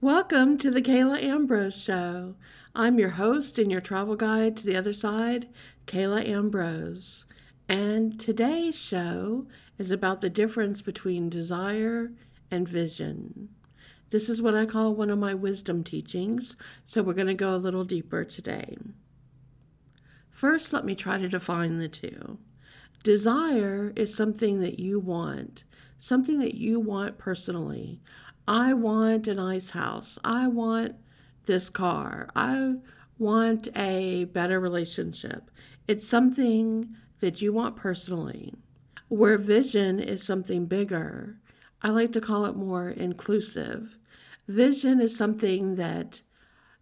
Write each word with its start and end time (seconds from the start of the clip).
Welcome 0.00 0.58
to 0.58 0.70
the 0.70 0.80
Kala 0.80 1.18
Ambrose 1.18 1.82
Show. 1.82 2.36
I'm 2.72 3.00
your 3.00 3.08
host 3.08 3.58
and 3.58 3.68
your 3.68 3.80
travel 3.80 4.14
guide 4.14 4.56
to 4.58 4.64
the 4.64 4.76
other 4.76 4.92
side, 4.92 5.48
Kala 5.88 6.22
Ambrose. 6.22 7.26
And 7.68 8.20
today's 8.20 8.78
show 8.80 9.48
is 9.76 9.90
about 9.90 10.20
the 10.20 10.30
difference 10.30 10.82
between 10.82 11.28
desire 11.28 12.12
and 12.48 12.68
vision. 12.68 13.48
This 14.10 14.28
is 14.28 14.40
what 14.40 14.54
I 14.54 14.66
call 14.66 14.94
one 14.94 15.10
of 15.10 15.18
my 15.18 15.34
wisdom 15.34 15.82
teachings, 15.82 16.54
so 16.86 17.02
we're 17.02 17.12
going 17.12 17.26
to 17.26 17.34
go 17.34 17.52
a 17.52 17.56
little 17.56 17.82
deeper 17.82 18.22
today. 18.22 18.78
First, 20.30 20.72
let 20.72 20.84
me 20.84 20.94
try 20.94 21.18
to 21.18 21.28
define 21.28 21.78
the 21.78 21.88
two. 21.88 22.38
Desire 23.02 23.92
is 23.96 24.14
something 24.14 24.60
that 24.60 24.78
you 24.78 25.00
want, 25.00 25.64
something 25.98 26.38
that 26.38 26.54
you 26.54 26.78
want 26.78 27.18
personally. 27.18 28.00
I 28.48 28.72
want 28.72 29.28
a 29.28 29.34
nice 29.34 29.68
house. 29.68 30.18
I 30.24 30.48
want 30.48 30.94
this 31.44 31.68
car. 31.68 32.30
I 32.34 32.76
want 33.18 33.68
a 33.76 34.24
better 34.24 34.58
relationship. 34.58 35.50
It's 35.86 36.08
something 36.08 36.96
that 37.20 37.42
you 37.42 37.52
want 37.52 37.76
personally. 37.76 38.54
Where 39.08 39.36
vision 39.36 40.00
is 40.00 40.22
something 40.22 40.64
bigger, 40.64 41.36
I 41.82 41.90
like 41.90 42.10
to 42.12 42.22
call 42.22 42.46
it 42.46 42.56
more 42.56 42.88
inclusive. 42.88 43.98
Vision 44.48 44.98
is 44.98 45.14
something 45.14 45.74
that 45.74 46.22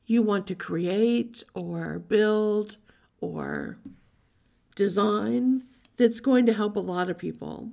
you 0.07 0.23
want 0.23 0.47
to 0.47 0.55
create 0.55 1.43
or 1.55 1.99
build 1.99 2.77
or 3.21 3.77
design 4.77 5.65
that's 5.97 6.21
going 6.21 6.47
to 6.47 6.55
help 6.55 6.77
a 6.77 6.81
lot 6.81 7.11
of 7.11 7.19
people. 7.19 7.73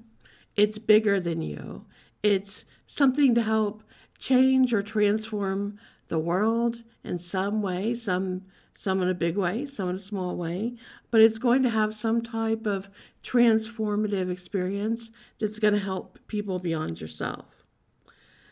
It's 0.55 0.79
bigger 0.79 1.19
than 1.19 1.43
you. 1.43 1.85
It's 2.23 2.65
something 2.87 3.35
to 3.35 3.41
help 3.41 3.83
change 4.23 4.73
or 4.73 4.81
transform 4.81 5.77
the 6.07 6.17
world 6.17 6.81
in 7.03 7.17
some 7.17 7.61
way, 7.61 7.93
some 7.93 8.41
some 8.73 9.01
in 9.01 9.09
a 9.09 9.13
big 9.13 9.35
way, 9.37 9.65
some 9.65 9.89
in 9.89 9.95
a 9.95 9.99
small 9.99 10.37
way, 10.37 10.73
but 11.11 11.21
it's 11.21 11.37
going 11.37 11.61
to 11.61 11.69
have 11.69 11.93
some 11.93 12.21
type 12.21 12.65
of 12.65 12.89
transformative 13.21 14.31
experience 14.31 15.11
that's 15.39 15.59
going 15.59 15.73
to 15.73 15.79
help 15.79 16.17
people 16.27 16.57
beyond 16.57 16.99
yourself. 16.99 17.63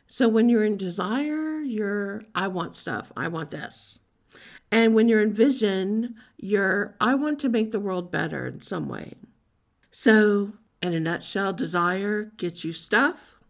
So 0.08 0.28
when 0.28 0.50
you're 0.50 0.66
in 0.66 0.76
desire, 0.76 1.62
you're 1.62 2.23
I 2.36 2.50
want 2.50 2.76
stuff. 2.76 3.14
I 3.16 3.30
want 3.30 3.50
this. 3.50 4.04
And 4.72 4.94
when 4.94 5.08
you're 5.08 5.22
in 5.22 5.34
vision, 5.34 6.16
you're 6.38 6.95
I 7.00 7.16
want 7.16 7.40
to 7.40 7.50
make 7.50 7.72
the 7.72 7.80
world 7.80 8.12
better 8.12 8.45
in 8.45 8.60
some 8.60 8.90
way. 8.90 9.14
So, 9.90 10.52
in 10.84 10.94
a 10.94 11.00
nutshell, 11.00 11.54
desire 11.54 12.32
gets 12.36 12.66
you 12.66 12.73
stuff, 12.73 13.41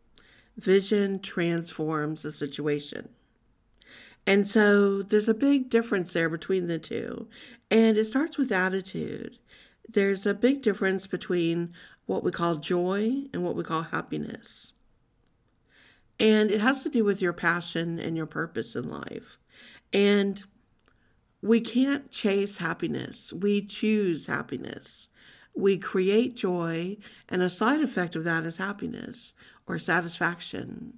vision 0.58 1.20
transforms 1.20 2.26
a 2.26 2.32
situation. 2.32 3.10
And 4.28 4.48
so 4.48 5.02
there's 5.02 5.30
a 5.30 5.34
big 5.34 5.70
difference 5.70 6.14
there 6.14 6.30
between 6.30 6.68
the 6.68 6.80
two. 6.80 7.28
And 7.70 7.98
it 7.98 8.06
starts 8.06 8.38
with 8.38 8.52
attitude. 8.52 9.38
There's 9.90 10.26
a 10.26 10.34
big 10.34 10.62
difference 10.62 11.08
between 11.08 11.74
what 12.06 12.24
we 12.24 12.32
call 12.32 12.58
joy 12.58 13.24
and 13.34 13.44
what 13.44 13.56
we 13.56 13.64
call 13.64 13.84
happiness. 13.84 14.76
And 16.20 16.52
it 16.52 16.62
has 16.62 16.84
to 16.84 16.90
do 16.90 17.04
with 17.04 17.22
your 17.22 17.34
passion 17.34 17.98
and 18.00 18.16
your 18.16 18.28
purpose 18.28 18.76
in 18.76 18.90
life. 18.90 19.38
And 19.92 20.44
we 21.42 21.60
can't 21.60 22.12
chase 22.12 22.58
happiness, 22.58 23.34
we 23.34 23.66
choose 23.66 24.28
happiness. 24.28 25.10
We 25.54 25.78
create 25.78 26.38
joy, 26.38 26.96
and 27.28 27.42
a 27.42 27.50
side 27.50 27.82
effect 27.82 28.16
of 28.16 28.24
that 28.24 28.46
is 28.46 28.56
happiness 28.56 29.34
or 29.72 29.80
satisfaction. 29.80 30.94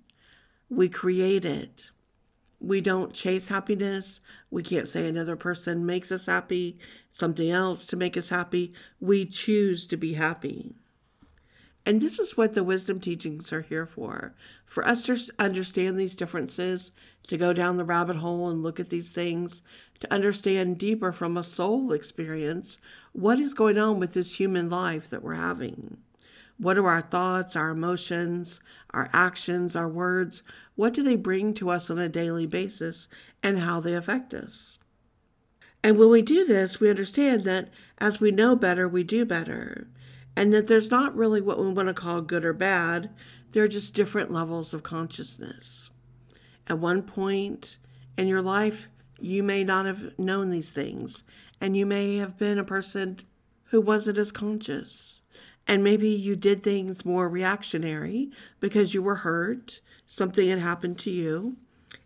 We 0.68 0.90
create 0.90 1.46
it. 1.46 1.92
We 2.60 2.82
don't 2.82 3.14
chase 3.14 3.50
happiness. 3.50 4.20
We 4.50 4.64
can't 4.64 4.90
say 4.90 5.08
another 5.08 5.36
person 5.36 5.86
makes 5.86 6.12
us 6.12 6.26
happy, 6.26 6.80
something 7.12 7.52
else 7.52 7.86
to 7.86 7.96
make 7.96 8.18
us 8.18 8.30
happy. 8.30 8.74
We 9.00 9.28
choose 9.28 9.86
to 9.88 9.98
be 9.98 10.14
happy. 10.14 10.74
And 11.86 12.02
this 12.02 12.18
is 12.18 12.36
what 12.36 12.54
the 12.54 12.64
wisdom 12.64 13.00
teachings 13.00 13.54
are 13.54 13.62
here 13.62 13.86
for 13.86 14.34
for 14.66 14.88
us 14.88 15.04
to 15.04 15.20
understand 15.38 16.00
these 16.00 16.16
differences, 16.16 16.92
to 17.28 17.38
go 17.38 17.54
down 17.54 17.78
the 17.78 17.86
rabbit 17.86 18.16
hole 18.16 18.50
and 18.50 18.64
look 18.64 18.80
at 18.80 18.90
these 18.90 19.12
things, 19.12 19.62
to 20.00 20.12
understand 20.12 20.80
deeper 20.80 21.12
from 21.12 21.38
a 21.38 21.44
soul 21.44 21.92
experience 21.92 22.80
what 23.12 23.40
is 23.40 23.54
going 23.54 23.78
on 23.78 24.00
with 24.00 24.14
this 24.14 24.40
human 24.40 24.68
life 24.68 25.12
that 25.12 25.22
we're 25.22 25.36
having. 25.36 25.98
What 26.58 26.78
are 26.78 26.88
our 26.88 27.02
thoughts, 27.02 27.56
our 27.56 27.72
emotions, 27.72 28.62
our 28.92 29.10
actions, 29.12 29.76
our 29.76 29.90
words? 29.90 30.44
What 30.76 30.94
do 30.94 31.04
they 31.04 31.16
bring 31.16 31.54
to 31.56 31.70
us 31.70 31.90
on 31.90 32.00
a 32.00 32.08
daily 32.08 32.46
basis 32.46 33.10
and 33.42 33.60
how 33.60 33.80
they 33.80 33.96
affect 33.96 34.34
us? 34.34 34.80
And 35.84 35.98
when 35.98 36.10
we 36.10 36.22
do 36.22 36.46
this, 36.46 36.80
we 36.80 36.90
understand 36.90 37.42
that 37.42 37.70
as 37.98 38.22
we 38.22 38.32
know 38.32 38.56
better, 38.56 38.88
we 38.88 39.04
do 39.04 39.26
better. 39.26 39.88
And 40.36 40.54
that 40.54 40.68
there's 40.68 40.90
not 40.90 41.16
really 41.16 41.42
what 41.42 41.60
we 41.60 41.72
want 41.72 41.90
to 41.90 41.94
call 41.94 42.22
good 42.22 42.46
or 42.46 42.54
bad, 42.54 43.10
there 43.52 43.64
are 43.64 43.68
just 43.68 43.94
different 43.94 44.32
levels 44.32 44.74
of 44.74 44.82
consciousness. 44.82 45.92
At 46.68 46.80
one 46.80 47.04
point 47.04 47.78
in 48.18 48.28
your 48.28 48.42
life, 48.42 48.90
you 49.20 49.44
may 49.44 49.64
not 49.64 49.86
have 49.86 50.18
known 50.18 50.50
these 50.50 50.72
things, 50.72 51.24
and 51.62 51.78
you 51.78 51.86
may 51.86 52.18
have 52.18 52.38
been 52.38 52.58
a 52.58 52.64
person 52.64 53.20
who 53.66 53.80
wasn't 53.80 54.18
as 54.18 54.32
conscious. 54.32 55.22
And 55.68 55.84
maybe 55.84 56.10
you 56.10 56.36
did 56.36 56.62
things 56.62 57.06
more 57.06 57.30
reactionary 57.30 58.32
because 58.60 58.94
you 58.94 59.02
were 59.02 59.18
hurt, 59.18 59.80
something 60.06 60.48
had 60.50 60.60
happened 60.60 61.00
to 61.00 61.10
you, 61.10 61.58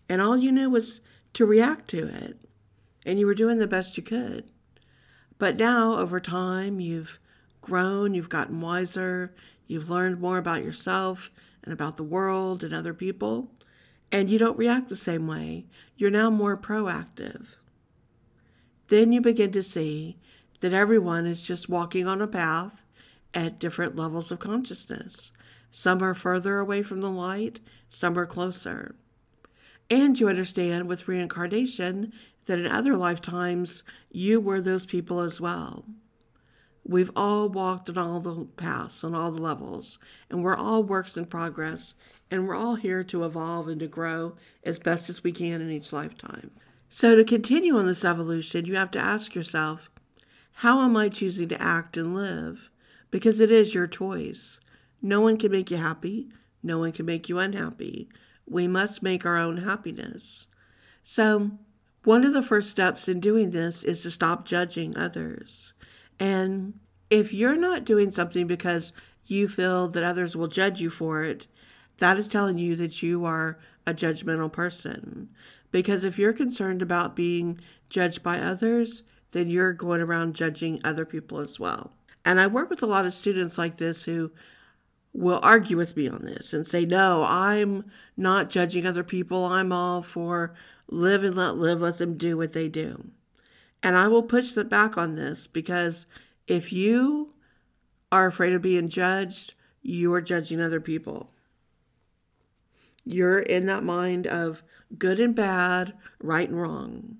and 0.07 0.21
all 0.21 0.37
you 0.37 0.51
knew 0.51 0.69
was 0.69 1.01
to 1.33 1.45
react 1.45 1.89
to 1.89 2.07
it. 2.07 2.37
And 3.05 3.19
you 3.19 3.25
were 3.25 3.33
doing 3.33 3.57
the 3.57 3.67
best 3.67 3.97
you 3.97 4.03
could. 4.03 4.51
But 5.39 5.57
now, 5.57 5.97
over 5.97 6.19
time, 6.19 6.79
you've 6.79 7.19
grown, 7.61 8.13
you've 8.13 8.29
gotten 8.29 8.61
wiser, 8.61 9.33
you've 9.67 9.89
learned 9.89 10.19
more 10.19 10.37
about 10.37 10.63
yourself 10.63 11.31
and 11.63 11.73
about 11.73 11.97
the 11.97 12.03
world 12.03 12.63
and 12.63 12.73
other 12.73 12.93
people, 12.93 13.51
and 14.11 14.31
you 14.31 14.39
don't 14.39 14.57
react 14.57 14.89
the 14.89 14.95
same 14.95 15.27
way. 15.27 15.65
You're 15.95 16.11
now 16.11 16.29
more 16.29 16.57
proactive. 16.57 17.45
Then 18.87 19.11
you 19.11 19.19
begin 19.19 19.51
to 19.51 19.61
see 19.61 20.17
that 20.61 20.73
everyone 20.73 21.25
is 21.25 21.41
just 21.41 21.69
walking 21.69 22.07
on 22.07 22.21
a 22.21 22.27
path 22.27 22.85
at 23.33 23.59
different 23.59 23.95
levels 23.95 24.31
of 24.31 24.39
consciousness. 24.39 25.31
Some 25.71 26.01
are 26.01 26.13
further 26.13 26.59
away 26.59 26.83
from 26.83 27.01
the 27.01 27.11
light, 27.11 27.59
some 27.89 28.17
are 28.17 28.25
closer. 28.25 28.95
And 29.89 30.19
you 30.19 30.27
understand 30.27 30.87
with 30.87 31.07
reincarnation 31.07 32.13
that 32.45 32.59
in 32.59 32.67
other 32.67 32.97
lifetimes 32.97 33.83
you 34.09 34.39
were 34.39 34.61
those 34.61 34.85
people 34.85 35.19
as 35.19 35.39
well. 35.39 35.85
We've 36.83 37.11
all 37.15 37.49
walked 37.49 37.89
on 37.89 37.97
all 37.97 38.19
the 38.21 38.45
paths, 38.55 39.03
on 39.03 39.13
all 39.13 39.31
the 39.31 39.41
levels, 39.41 39.99
and 40.29 40.41
we're 40.41 40.55
all 40.55 40.83
works 40.83 41.17
in 41.17 41.25
progress, 41.25 41.95
and 42.31 42.47
we're 42.47 42.55
all 42.55 42.75
here 42.75 43.03
to 43.03 43.25
evolve 43.25 43.67
and 43.67 43.79
to 43.81 43.87
grow 43.87 44.35
as 44.63 44.79
best 44.79 45.09
as 45.09 45.23
we 45.23 45.33
can 45.33 45.61
in 45.61 45.69
each 45.69 45.91
lifetime. 45.91 46.51
So, 46.89 47.15
to 47.15 47.25
continue 47.25 47.77
on 47.77 47.85
this 47.85 48.05
evolution, 48.05 48.65
you 48.65 48.75
have 48.77 48.91
to 48.91 48.99
ask 48.99 49.35
yourself 49.35 49.89
how 50.61 50.81
am 50.81 50.95
I 50.95 51.09
choosing 51.09 51.49
to 51.49 51.61
act 51.61 51.97
and 51.97 52.15
live? 52.15 52.69
Because 53.11 53.39
it 53.39 53.51
is 53.51 53.73
your 53.73 53.87
choice. 53.87 54.59
No 55.01 55.21
one 55.21 55.37
can 55.37 55.51
make 55.51 55.71
you 55.71 55.77
happy, 55.77 56.29
no 56.63 56.79
one 56.79 56.91
can 56.91 57.05
make 57.05 57.29
you 57.29 57.39
unhappy. 57.39 58.09
We 58.45 58.67
must 58.67 59.03
make 59.03 59.25
our 59.25 59.37
own 59.37 59.57
happiness. 59.57 60.47
So, 61.03 61.51
one 62.03 62.23
of 62.23 62.33
the 62.33 62.41
first 62.41 62.69
steps 62.69 63.07
in 63.07 63.19
doing 63.19 63.51
this 63.51 63.83
is 63.83 64.01
to 64.03 64.11
stop 64.11 64.45
judging 64.45 64.95
others. 64.95 65.73
And 66.19 66.79
if 67.09 67.33
you're 67.33 67.57
not 67.57 67.85
doing 67.85 68.11
something 68.11 68.47
because 68.47 68.93
you 69.25 69.47
feel 69.47 69.87
that 69.89 70.03
others 70.03 70.35
will 70.35 70.47
judge 70.47 70.79
you 70.79 70.89
for 70.89 71.23
it, 71.23 71.47
that 71.97 72.17
is 72.17 72.27
telling 72.27 72.57
you 72.57 72.75
that 72.77 73.03
you 73.03 73.25
are 73.25 73.59
a 73.85 73.93
judgmental 73.93 74.51
person. 74.51 75.29
Because 75.71 76.03
if 76.03 76.17
you're 76.17 76.33
concerned 76.33 76.81
about 76.81 77.15
being 77.15 77.59
judged 77.89 78.23
by 78.23 78.39
others, 78.39 79.03
then 79.31 79.49
you're 79.49 79.73
going 79.73 80.01
around 80.01 80.35
judging 80.35 80.79
other 80.83 81.05
people 81.05 81.39
as 81.39 81.59
well. 81.59 81.93
And 82.27 82.41
I 82.41 82.47
work 82.47 82.69
with 82.69 82.83
a 82.83 82.87
lot 82.87 83.05
of 83.05 83.13
students 83.13 83.57
like 83.57 83.77
this 83.77 84.03
who 84.03 84.33
will 85.13 85.39
argue 85.41 85.77
with 85.77 85.95
me 85.95 86.09
on 86.09 86.25
this 86.25 86.51
and 86.51 86.67
say, 86.67 86.83
no, 86.83 87.23
I'm 87.25 87.85
not 88.17 88.49
judging 88.49 88.85
other 88.85 89.05
people. 89.05 89.45
I'm 89.45 89.71
all 89.71 90.01
for 90.01 90.53
live 90.89 91.23
and 91.23 91.35
let 91.35 91.55
live, 91.55 91.79
let 91.79 91.99
them 91.99 92.17
do 92.17 92.35
what 92.35 92.51
they 92.51 92.67
do. 92.67 93.11
And 93.81 93.95
I 93.95 94.09
will 94.09 94.23
push 94.23 94.51
them 94.51 94.67
back 94.67 94.97
on 94.97 95.15
this 95.15 95.47
because 95.47 96.05
if 96.47 96.73
you 96.73 97.33
are 98.11 98.27
afraid 98.27 98.51
of 98.51 98.61
being 98.61 98.89
judged, 98.89 99.53
you 99.81 100.13
are 100.13 100.21
judging 100.21 100.59
other 100.59 100.81
people. 100.81 101.31
You're 103.05 103.39
in 103.39 103.67
that 103.67 103.85
mind 103.85 104.27
of 104.27 104.63
good 104.97 105.21
and 105.21 105.33
bad, 105.33 105.93
right 106.19 106.49
and 106.49 106.61
wrong. 106.61 107.19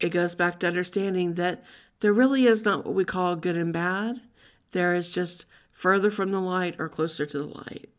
It 0.00 0.10
goes 0.10 0.34
back 0.34 0.58
to 0.58 0.66
understanding 0.66 1.34
that 1.34 1.62
there 2.02 2.12
really 2.12 2.46
is 2.46 2.64
not 2.64 2.84
what 2.84 2.94
we 2.94 3.04
call 3.04 3.36
good 3.36 3.56
and 3.56 3.72
bad. 3.72 4.20
There 4.72 4.92
is 4.92 5.12
just 5.12 5.44
further 5.70 6.10
from 6.10 6.32
the 6.32 6.40
light 6.40 6.74
or 6.80 6.88
closer 6.88 7.24
to 7.24 7.38
the 7.38 7.46
light. 7.46 7.90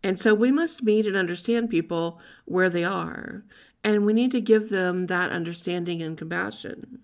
And 0.00 0.16
so 0.16 0.32
we 0.32 0.52
must 0.52 0.84
meet 0.84 1.06
and 1.06 1.16
understand 1.16 1.68
people 1.68 2.20
where 2.44 2.70
they 2.70 2.84
are. 2.84 3.42
And 3.82 4.06
we 4.06 4.12
need 4.12 4.30
to 4.30 4.40
give 4.40 4.68
them 4.68 5.08
that 5.08 5.32
understanding 5.32 6.00
and 6.02 6.16
compassion. 6.16 7.00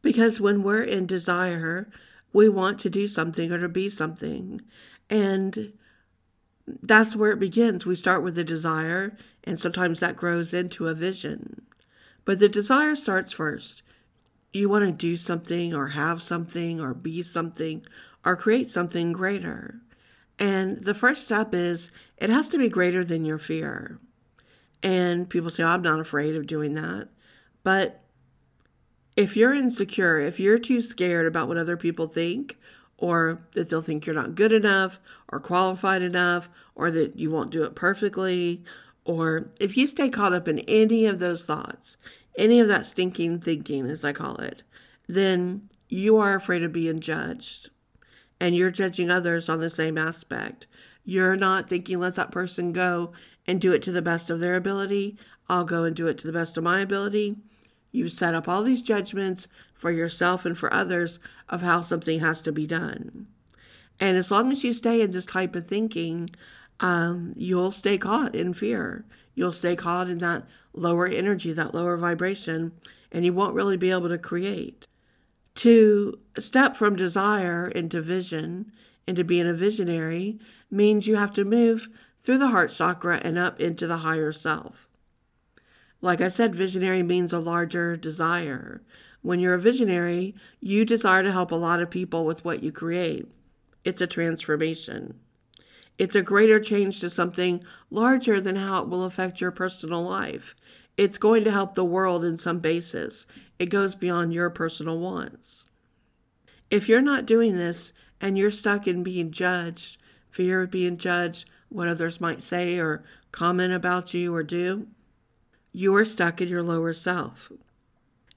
Because 0.00 0.40
when 0.40 0.62
we're 0.62 0.82
in 0.82 1.04
desire, 1.04 1.90
we 2.32 2.48
want 2.48 2.78
to 2.80 2.88
do 2.88 3.06
something 3.06 3.52
or 3.52 3.58
to 3.58 3.68
be 3.68 3.90
something. 3.90 4.62
And 5.10 5.74
that's 6.82 7.14
where 7.14 7.32
it 7.32 7.40
begins. 7.40 7.84
We 7.84 7.94
start 7.94 8.22
with 8.22 8.38
a 8.38 8.44
desire, 8.44 9.18
and 9.44 9.58
sometimes 9.58 10.00
that 10.00 10.16
grows 10.16 10.54
into 10.54 10.88
a 10.88 10.94
vision. 10.94 11.60
But 12.24 12.38
the 12.38 12.48
desire 12.48 12.96
starts 12.96 13.32
first. 13.32 13.82
You 14.52 14.68
want 14.68 14.84
to 14.84 14.92
do 14.92 15.16
something, 15.16 15.74
or 15.74 15.88
have 15.88 16.20
something, 16.20 16.80
or 16.80 16.94
be 16.94 17.22
something, 17.22 17.86
or 18.24 18.36
create 18.36 18.68
something 18.68 19.12
greater. 19.12 19.80
And 20.38 20.82
the 20.82 20.94
first 20.94 21.24
step 21.24 21.54
is 21.54 21.90
it 22.16 22.30
has 22.30 22.48
to 22.48 22.58
be 22.58 22.68
greater 22.68 23.04
than 23.04 23.24
your 23.24 23.38
fear. 23.38 23.98
And 24.82 25.28
people 25.28 25.50
say, 25.50 25.62
oh, 25.62 25.68
I'm 25.68 25.82
not 25.82 26.00
afraid 26.00 26.34
of 26.34 26.46
doing 26.46 26.74
that. 26.74 27.08
But 27.62 28.02
if 29.16 29.36
you're 29.36 29.54
insecure, 29.54 30.18
if 30.18 30.40
you're 30.40 30.58
too 30.58 30.80
scared 30.80 31.26
about 31.26 31.46
what 31.46 31.58
other 31.58 31.76
people 31.76 32.06
think, 32.06 32.58
or 32.96 33.42
that 33.52 33.68
they'll 33.68 33.82
think 33.82 34.06
you're 34.06 34.14
not 34.14 34.34
good 34.34 34.52
enough, 34.52 34.98
or 35.28 35.40
qualified 35.40 36.02
enough, 36.02 36.48
or 36.74 36.90
that 36.90 37.16
you 37.16 37.30
won't 37.30 37.50
do 37.50 37.64
it 37.64 37.74
perfectly, 37.74 38.64
or 39.04 39.50
if 39.60 39.76
you 39.76 39.86
stay 39.86 40.08
caught 40.08 40.32
up 40.32 40.48
in 40.48 40.60
any 40.60 41.06
of 41.06 41.18
those 41.18 41.44
thoughts, 41.44 41.96
any 42.40 42.58
of 42.58 42.68
that 42.68 42.86
stinking 42.86 43.40
thinking, 43.40 43.88
as 43.88 44.04
I 44.04 44.12
call 44.12 44.36
it, 44.36 44.62
then 45.06 45.68
you 45.88 46.16
are 46.16 46.34
afraid 46.34 46.62
of 46.62 46.72
being 46.72 47.00
judged 47.00 47.70
and 48.40 48.56
you're 48.56 48.70
judging 48.70 49.10
others 49.10 49.48
on 49.48 49.60
the 49.60 49.68
same 49.68 49.98
aspect. 49.98 50.66
You're 51.04 51.36
not 51.36 51.68
thinking, 51.68 52.00
let 52.00 52.14
that 52.14 52.32
person 52.32 52.72
go 52.72 53.12
and 53.46 53.60
do 53.60 53.72
it 53.72 53.82
to 53.82 53.92
the 53.92 54.00
best 54.00 54.30
of 54.30 54.40
their 54.40 54.56
ability. 54.56 55.18
I'll 55.48 55.64
go 55.64 55.84
and 55.84 55.94
do 55.94 56.06
it 56.06 56.16
to 56.18 56.26
the 56.26 56.32
best 56.32 56.56
of 56.56 56.64
my 56.64 56.80
ability. 56.80 57.36
You 57.92 58.08
set 58.08 58.34
up 58.34 58.48
all 58.48 58.62
these 58.62 58.82
judgments 58.82 59.46
for 59.74 59.90
yourself 59.90 60.46
and 60.46 60.56
for 60.56 60.72
others 60.72 61.18
of 61.48 61.60
how 61.60 61.82
something 61.82 62.20
has 62.20 62.40
to 62.42 62.52
be 62.52 62.66
done. 62.66 63.26
And 63.98 64.16
as 64.16 64.30
long 64.30 64.50
as 64.50 64.64
you 64.64 64.72
stay 64.72 65.02
in 65.02 65.10
this 65.10 65.26
type 65.26 65.54
of 65.54 65.66
thinking, 65.66 66.30
um, 66.78 67.34
you'll 67.36 67.72
stay 67.72 67.98
caught 67.98 68.34
in 68.34 68.54
fear. 68.54 69.04
You'll 69.40 69.52
stay 69.52 69.74
caught 69.74 70.10
in 70.10 70.18
that 70.18 70.44
lower 70.74 71.06
energy, 71.06 71.54
that 71.54 71.74
lower 71.74 71.96
vibration, 71.96 72.72
and 73.10 73.24
you 73.24 73.32
won't 73.32 73.54
really 73.54 73.78
be 73.78 73.90
able 73.90 74.10
to 74.10 74.18
create. 74.18 74.86
To 75.54 76.18
step 76.38 76.76
from 76.76 76.94
desire 76.94 77.66
into 77.66 78.02
vision, 78.02 78.70
into 79.06 79.24
being 79.24 79.48
a 79.48 79.54
visionary, 79.54 80.38
means 80.70 81.06
you 81.06 81.16
have 81.16 81.32
to 81.32 81.46
move 81.46 81.88
through 82.18 82.36
the 82.36 82.48
heart 82.48 82.70
chakra 82.70 83.18
and 83.24 83.38
up 83.38 83.58
into 83.58 83.86
the 83.86 83.96
higher 84.04 84.30
self. 84.30 84.90
Like 86.02 86.20
I 86.20 86.28
said, 86.28 86.54
visionary 86.54 87.02
means 87.02 87.32
a 87.32 87.38
larger 87.38 87.96
desire. 87.96 88.82
When 89.22 89.40
you're 89.40 89.54
a 89.54 89.58
visionary, 89.58 90.34
you 90.60 90.84
desire 90.84 91.22
to 91.22 91.32
help 91.32 91.50
a 91.50 91.54
lot 91.54 91.80
of 91.80 91.88
people 91.88 92.26
with 92.26 92.44
what 92.44 92.62
you 92.62 92.72
create. 92.72 93.26
It's 93.86 94.02
a 94.02 94.06
transformation. 94.06 95.18
It's 96.00 96.16
a 96.16 96.22
greater 96.22 96.58
change 96.58 97.00
to 97.00 97.10
something 97.10 97.62
larger 97.90 98.40
than 98.40 98.56
how 98.56 98.80
it 98.80 98.88
will 98.88 99.04
affect 99.04 99.42
your 99.42 99.50
personal 99.50 100.02
life. 100.02 100.56
It's 100.96 101.18
going 101.18 101.44
to 101.44 101.50
help 101.50 101.74
the 101.74 101.84
world 101.84 102.24
in 102.24 102.38
some 102.38 102.58
basis. 102.58 103.26
It 103.58 103.66
goes 103.66 103.94
beyond 103.94 104.32
your 104.32 104.48
personal 104.48 104.98
wants. 104.98 105.66
If 106.70 106.88
you're 106.88 107.02
not 107.02 107.26
doing 107.26 107.54
this 107.54 107.92
and 108.18 108.38
you're 108.38 108.50
stuck 108.50 108.88
in 108.88 109.02
being 109.02 109.30
judged, 109.30 109.98
fear 110.30 110.62
of 110.62 110.70
being 110.70 110.96
judged, 110.96 111.50
what 111.68 111.86
others 111.86 112.18
might 112.18 112.40
say 112.42 112.78
or 112.78 113.04
comment 113.30 113.74
about 113.74 114.14
you 114.14 114.34
or 114.34 114.42
do, 114.42 114.86
you 115.70 115.94
are 115.94 116.06
stuck 116.06 116.40
in 116.40 116.48
your 116.48 116.62
lower 116.62 116.94
self. 116.94 117.52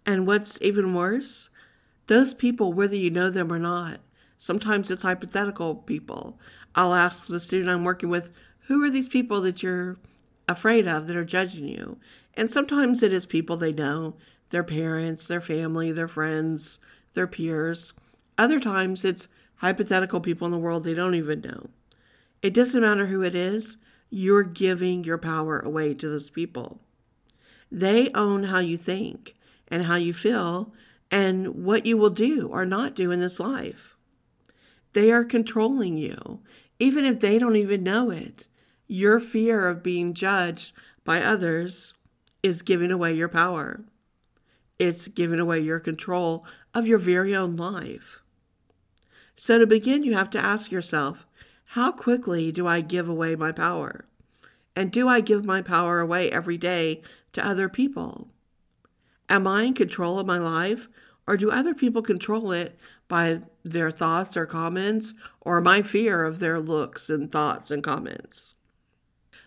And 0.06 0.27
what's 0.27 0.60
even 0.62 0.94
worse, 0.94 1.50
those 2.07 2.33
people, 2.33 2.74
whether 2.74 2.98
you 2.98 3.10
know 3.10 3.30
them 3.30 3.54
or 3.54 3.60
not, 3.60 4.01
sometimes 4.38 4.92
it's 4.92 5.04
hypothetical 5.04 5.75
people. 5.75 6.38
I'll 6.75 6.94
ask 6.94 7.28
the 7.28 7.40
student 7.40 7.70
I'm 7.70 7.84
working 7.84 8.10
with, 8.10 8.31
who 8.68 8.84
are 8.84 8.90
these 8.90 9.10
people 9.10 9.42
that 9.42 9.62
you're 9.62 9.98
afraid 10.48 10.88
of 10.88 11.08
that 11.08 11.16
are 11.16 11.25
judging 11.25 11.68
you? 11.68 11.98
And 12.36 12.50
sometimes 12.50 13.04
it 13.04 13.14
is 13.14 13.25
people 13.25 13.58
they 13.58 13.72
know, 13.72 14.16
their 14.50 14.64
parents, 14.64 15.28
their 15.28 15.42
family, 15.42 15.92
their 15.92 16.08
friends, 16.08 16.80
their 17.14 17.28
peers. 17.28 17.94
Other 18.38 18.60
times 18.60 19.06
it's 19.06 19.28
hypothetical 19.58 20.20
people 20.20 20.46
in 20.46 20.52
the 20.52 20.58
world 20.58 20.84
they 20.84 20.94
don't 20.94 21.16
even 21.16 21.42
know. 21.42 21.70
It 22.42 22.54
doesn't 22.54 22.81
matter 22.81 23.06
who 23.06 23.22
it 23.22 23.36
is, 23.36 23.78
you're 24.10 24.44
giving 24.44 25.04
your 25.04 25.18
power 25.18 25.60
away 25.60 25.94
to 25.96 26.08
those 26.08 26.30
people. 26.30 26.80
They 27.72 28.12
own 28.14 28.44
how 28.44 28.60
you 28.60 28.78
think 28.78 29.36
and 29.68 29.84
how 29.84 29.96
you 29.96 30.14
feel 30.14 30.74
and 31.10 31.64
what 31.64 31.86
you 31.86 31.98
will 31.98 32.10
do 32.10 32.48
or 32.52 32.66
not 32.66 32.96
do 32.96 33.12
in 33.12 33.20
this 33.20 33.40
life. 33.40 33.96
They 34.94 35.12
are 35.12 35.24
controlling 35.24 35.98
you, 35.98 36.42
even 36.84 37.06
if 37.06 37.22
they 37.22 37.40
don't 37.40 37.56
even 37.56 37.82
know 37.82 38.10
it. 38.10 38.46
Your 38.88 39.22
fear 39.22 39.70
of 39.70 39.82
being 39.82 40.14
judged 40.14 40.74
by 41.06 41.22
others 41.22 41.94
is 42.44 42.62
giving 42.62 42.92
away 42.92 43.14
your 43.14 43.30
power. 43.30 43.86
It's 44.78 45.08
giving 45.08 45.40
away 45.40 45.62
your 45.62 45.80
control 45.80 46.46
of 46.74 46.86
your 46.86 46.98
very 46.98 47.34
own 47.34 47.56
life. 47.56 48.22
So, 49.38 49.58
to 49.58 49.66
begin, 49.66 50.04
you 50.04 50.14
have 50.14 50.30
to 50.32 50.46
ask 50.46 50.74
yourself 50.74 51.26
how 51.68 51.90
quickly 51.94 52.52
do 52.52 52.68
I 52.68 52.82
give 52.82 53.08
away 53.08 53.38
my 53.38 53.54
power? 53.54 54.06
And 54.76 54.92
do 54.92 55.08
I 55.08 55.22
give 55.22 55.46
my 55.46 55.62
power 55.62 56.02
away 56.02 56.30
every 56.30 56.58
day 56.58 57.02
to 57.32 57.48
other 57.48 57.70
people? 57.70 58.28
Am 59.30 59.48
I 59.48 59.64
in 59.64 59.74
control 59.74 60.20
of 60.20 60.28
my 60.28 60.38
life, 60.38 60.90
or 61.28 61.38
do 61.38 61.52
other 61.52 61.74
people 61.74 62.02
control 62.02 62.52
it 62.52 62.78
by 63.08 63.42
their 63.64 63.92
thoughts 63.92 64.36
or 64.36 64.46
comments, 64.46 65.14
or 65.42 65.62
my 65.62 65.81
fear 65.81 66.24
of 66.25 66.40
their 66.40 66.60
looks 66.60 67.10
and 67.10 67.31
thoughts 67.31 67.72
and 67.72 67.84
comments? 67.84 68.56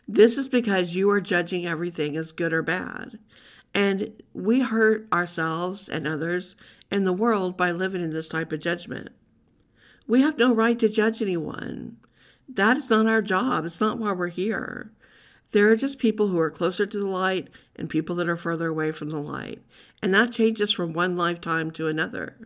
This 0.09 0.39
is 0.39 0.49
because 0.49 0.95
you 0.95 1.11
are 1.11 1.21
judging 1.21 1.67
everything 1.67 2.17
as 2.17 2.33
good 2.33 2.53
or 2.53 2.63
bad. 2.63 3.19
And 3.75 4.23
we 4.33 4.61
hurt 4.61 5.07
ourselves 5.13 5.89
and 5.89 6.07
others 6.07 6.57
and 6.91 7.07
the 7.07 7.13
world 7.13 7.57
by 7.57 7.73
living 7.73 8.03
in 8.03 8.11
this 8.11 8.29
type 8.29 8.53
of 8.53 8.61
judgment. 8.61 9.11
We 10.07 10.23
have 10.23 10.39
no 10.39 10.55
right 10.55 10.79
to 10.79 10.89
judge 10.89 11.21
anyone. 11.21 11.97
That 12.49 12.77
is 12.77 12.89
not 12.89 13.07
our 13.07 13.23
job. 13.23 13.65
It's 13.65 13.81
not 13.81 13.99
why 13.99 14.13
we're 14.13 14.29
here. 14.29 14.93
There 15.53 15.71
are 15.71 15.77
just 15.77 15.99
people 15.99 16.29
who 16.29 16.39
are 16.41 16.51
closer 16.51 16.87
to 16.87 16.99
the 16.99 17.07
light 17.07 17.49
and 17.77 17.89
people 17.89 18.17
that 18.17 18.29
are 18.29 18.37
further 18.37 18.69
away 18.69 18.93
from 18.93 19.11
the 19.11 19.21
light. 19.21 19.63
And 20.03 20.13
that 20.15 20.33
changes 20.33 20.73
from 20.73 20.93
one 20.93 21.17
lifetime 21.17 21.71
to 21.73 21.89
another. 21.89 22.37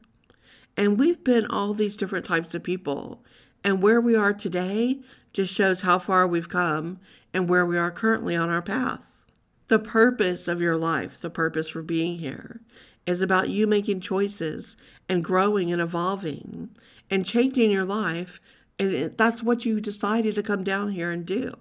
And 0.76 0.98
we've 0.98 1.22
been 1.24 1.46
all 1.46 1.74
these 1.74 1.96
different 1.96 2.26
types 2.26 2.54
of 2.54 2.62
people. 2.62 3.24
And 3.64 3.82
where 3.82 4.00
we 4.00 4.14
are 4.14 4.32
today 4.32 5.00
just 5.32 5.54
shows 5.54 5.80
how 5.80 5.98
far 5.98 6.26
we've 6.26 6.48
come 6.48 7.00
and 7.32 7.48
where 7.48 7.64
we 7.64 7.78
are 7.78 7.90
currently 7.90 8.36
on 8.36 8.50
our 8.50 8.62
path. 8.62 9.24
The 9.68 9.78
purpose 9.78 10.48
of 10.48 10.60
your 10.60 10.76
life, 10.76 11.20
the 11.20 11.30
purpose 11.30 11.68
for 11.68 11.82
being 11.82 12.18
here, 12.18 12.60
is 13.06 13.22
about 13.22 13.48
you 13.48 13.66
making 13.66 14.00
choices 14.00 14.76
and 15.08 15.24
growing 15.24 15.72
and 15.72 15.80
evolving 15.80 16.70
and 17.08 17.24
changing 17.24 17.70
your 17.70 17.84
life. 17.84 18.40
And 18.78 19.16
that's 19.16 19.42
what 19.42 19.64
you 19.64 19.80
decided 19.80 20.34
to 20.34 20.42
come 20.42 20.64
down 20.64 20.90
here 20.92 21.10
and 21.10 21.24
do 21.24 21.54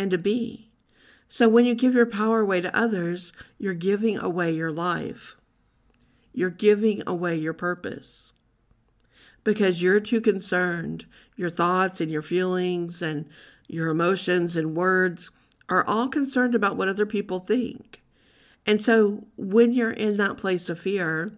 and 0.00 0.10
to 0.10 0.18
be. 0.18 0.70
So 1.28 1.48
when 1.48 1.66
you 1.66 1.74
give 1.74 1.94
your 1.94 2.06
power 2.06 2.40
away 2.40 2.62
to 2.62 2.76
others, 2.76 3.32
you're 3.58 3.74
giving 3.74 4.18
away 4.18 4.50
your 4.50 4.72
life. 4.72 5.36
You're 6.32 6.50
giving 6.50 7.02
away 7.06 7.36
your 7.36 7.52
purpose 7.52 8.32
because 9.44 9.82
you're 9.82 10.00
too 10.00 10.20
concerned. 10.20 11.04
Your 11.36 11.50
thoughts 11.50 12.00
and 12.00 12.10
your 12.10 12.22
feelings 12.22 13.02
and 13.02 13.28
your 13.68 13.90
emotions 13.90 14.56
and 14.56 14.74
words 14.74 15.30
are 15.68 15.84
all 15.86 16.08
concerned 16.08 16.54
about 16.54 16.76
what 16.76 16.88
other 16.88 17.06
people 17.06 17.38
think. 17.38 18.02
And 18.66 18.80
so 18.80 19.26
when 19.36 19.72
you're 19.72 19.92
in 19.92 20.16
that 20.16 20.38
place 20.38 20.68
of 20.70 20.80
fear, 20.80 21.32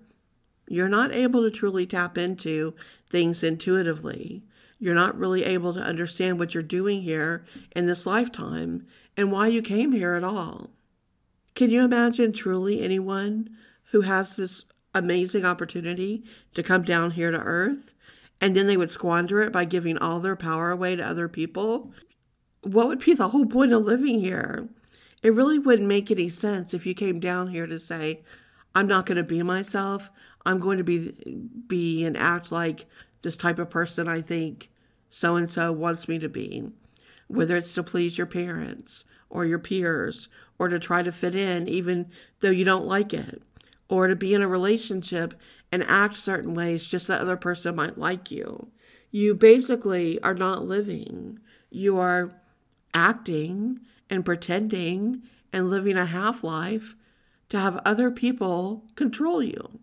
you're 0.69 0.89
not 0.89 1.13
able 1.13 1.43
to 1.43 1.51
truly 1.51 1.87
tap 1.87 2.17
into 2.17 2.75
things 3.11 3.43
intuitively. 3.43 4.43
You're 4.83 4.95
not 4.95 5.17
really 5.17 5.45
able 5.45 5.73
to 5.75 5.81
understand 5.81 6.39
what 6.39 6.55
you're 6.55 6.63
doing 6.63 7.03
here 7.03 7.45
in 7.77 7.87
this 7.87 8.05
lifetime 8.05 8.87
and 9.17 9.31
why 9.31 9.47
you 9.47 9.63
came 9.63 9.93
here 9.93 10.15
at 10.15 10.25
all. 10.25 10.71
Can 11.55 11.71
you 11.71 11.85
imagine 11.85 12.33
truly 12.33 12.83
anyone 12.83 13.51
who 13.93 14.01
has 14.01 14.35
this 14.35 14.65
amazing 14.95 15.45
opportunity 15.45 16.25
to 16.55 16.63
come 16.63 16.83
down 16.83 17.13
here 17.13 17.31
to 17.31 17.39
earth 17.39 17.95
and 18.41 18.57
then 18.57 18.67
they 18.67 18.77
would 18.77 18.91
squander 18.91 19.41
it 19.41 19.53
by 19.53 19.65
giving 19.65 19.97
all 19.99 20.19
their 20.19 20.35
power 20.35 20.73
away 20.73 20.97
to 20.97 21.07
other 21.07 21.29
people? 21.29 21.93
what 22.63 22.87
would 22.87 23.05
be 23.05 23.15
the 23.15 23.29
whole 23.29 23.47
point 23.47 23.73
of 23.73 23.85
living 23.85 24.21
here? 24.21 24.69
It 25.23 25.35
really 25.35 25.59
wouldn't 25.59 25.89
make 25.89 26.11
any 26.11 26.29
sense 26.29 26.75
if 26.75 26.87
you 26.87 26.95
came 26.95 27.21
down 27.21 27.49
here 27.49 27.67
to 27.67 27.79
say, 27.79 28.23
I'm 28.75 28.87
not 28.87 29.07
going 29.07 29.17
to 29.17 29.23
be 29.23 29.43
myself. 29.43 30.11
I'm 30.45 30.59
going 30.59 30.79
to 30.79 30.85
be 30.85 31.13
be 31.67 32.05
and 32.05 32.17
act 32.17 32.51
like 32.51 32.87
this 33.23 33.37
type 33.37 33.59
of 33.59 33.71
person 33.71 34.09
I 34.09 34.21
think 34.21 34.71
so 35.15 35.37
and 35.37 35.51
so 35.51 35.71
wants 35.71 36.09
me 36.09 36.19
to 36.19 36.29
be. 36.29 36.65
whether 37.29 37.57
it's 37.57 37.75
to 37.75 37.83
please 37.83 38.17
your 38.17 38.27
parents 38.27 39.05
or 39.29 39.45
your 39.45 39.59
peers 39.59 40.29
or 40.59 40.69
to 40.69 40.79
try 40.79 41.03
to 41.03 41.13
fit 41.13 41.35
in 41.35 41.69
even 41.69 42.11
though 42.41 42.51
you 42.51 42.65
don't 42.65 42.87
like 42.87 43.13
it 43.13 43.43
or 43.89 44.07
to 44.09 44.17
be 44.17 44.33
in 44.33 44.41
a 44.41 44.49
relationship 44.49 45.35
and 45.71 45.85
act 45.85 46.15
certain 46.15 46.55
ways 46.55 46.91
just 46.91 47.07
that 47.09 47.21
other 47.21 47.37
person 47.37 47.77
might 47.77 47.99
like 47.99 48.31
you. 48.31 48.69
You 49.11 49.35
basically 49.35 50.19
are 50.23 50.35
not 50.35 50.65
living. 50.65 51.39
You 51.71 51.99
are 51.99 52.35
acting 52.95 53.81
and 54.09 54.25
pretending 54.25 55.23
and 55.53 55.69
living 55.69 55.99
a 55.99 56.07
half 56.07 56.43
life 56.43 56.97
to 57.51 57.61
have 57.61 57.83
other 57.85 58.11
people 58.11 58.85
control 58.95 59.43
you. 59.43 59.79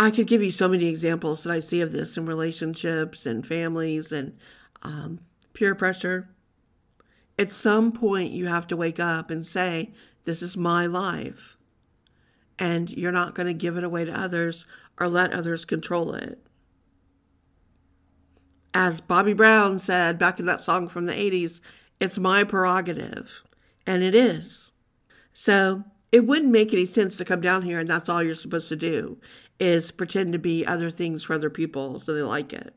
I 0.00 0.12
could 0.12 0.28
give 0.28 0.42
you 0.42 0.52
so 0.52 0.68
many 0.68 0.86
examples 0.86 1.42
that 1.42 1.52
I 1.52 1.58
see 1.58 1.80
of 1.80 1.90
this 1.90 2.16
in 2.16 2.24
relationships 2.24 3.26
and 3.26 3.44
families 3.44 4.12
and 4.12 4.38
um, 4.82 5.18
peer 5.54 5.74
pressure. 5.74 6.28
At 7.36 7.50
some 7.50 7.90
point, 7.90 8.32
you 8.32 8.46
have 8.46 8.68
to 8.68 8.76
wake 8.76 9.00
up 9.00 9.28
and 9.30 9.44
say, 9.44 9.92
This 10.24 10.40
is 10.40 10.56
my 10.56 10.86
life. 10.86 11.56
And 12.60 12.90
you're 12.90 13.12
not 13.12 13.34
going 13.34 13.48
to 13.48 13.54
give 13.54 13.76
it 13.76 13.84
away 13.84 14.04
to 14.04 14.18
others 14.18 14.64
or 15.00 15.08
let 15.08 15.32
others 15.32 15.64
control 15.64 16.14
it. 16.14 16.38
As 18.74 19.00
Bobby 19.00 19.32
Brown 19.32 19.80
said 19.80 20.18
back 20.18 20.38
in 20.38 20.46
that 20.46 20.60
song 20.60 20.88
from 20.88 21.06
the 21.06 21.12
80s, 21.12 21.60
it's 21.98 22.18
my 22.18 22.44
prerogative. 22.44 23.42
And 23.86 24.02
it 24.02 24.14
is. 24.14 24.72
So 25.32 25.84
it 26.12 26.26
wouldn't 26.26 26.52
make 26.52 26.72
any 26.72 26.86
sense 26.86 27.16
to 27.16 27.24
come 27.24 27.40
down 27.40 27.62
here 27.62 27.80
and 27.80 27.88
that's 27.88 28.08
all 28.08 28.22
you're 28.22 28.34
supposed 28.34 28.68
to 28.68 28.76
do 28.76 29.18
is 29.58 29.90
pretend 29.90 30.32
to 30.32 30.38
be 30.38 30.64
other 30.64 30.90
things 30.90 31.22
for 31.22 31.34
other 31.34 31.50
people 31.50 32.00
so 32.00 32.14
they 32.14 32.22
like 32.22 32.52
it. 32.52 32.74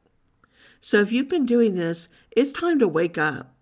So 0.80 1.00
if 1.00 1.12
you've 1.12 1.30
been 1.30 1.46
doing 1.46 1.76
this, 1.76 2.08
it's 2.32 2.52
time 2.52 2.80
to 2.80 2.88
wake 2.88 3.18
up. 3.18 3.56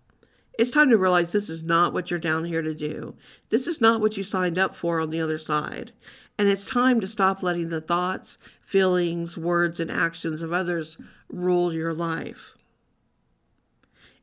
It's 0.58 0.70
time 0.70 0.90
to 0.90 0.98
realize 0.98 1.32
this 1.32 1.50
is 1.50 1.62
not 1.62 1.92
what 1.92 2.10
you're 2.10 2.20
down 2.20 2.44
here 2.44 2.62
to 2.62 2.74
do. 2.74 3.14
This 3.50 3.66
is 3.66 3.80
not 3.80 4.00
what 4.00 4.16
you 4.16 4.22
signed 4.22 4.58
up 4.58 4.74
for 4.74 5.00
on 5.00 5.10
the 5.10 5.20
other 5.20 5.38
side. 5.38 5.92
And 6.38 6.48
it's 6.48 6.64
time 6.64 7.00
to 7.00 7.06
stop 7.06 7.42
letting 7.42 7.68
the 7.68 7.80
thoughts, 7.80 8.38
feelings, 8.62 9.36
words, 9.36 9.80
and 9.80 9.90
actions 9.90 10.40
of 10.40 10.52
others 10.52 10.96
rule 11.28 11.72
your 11.72 11.92
life. 11.92 12.56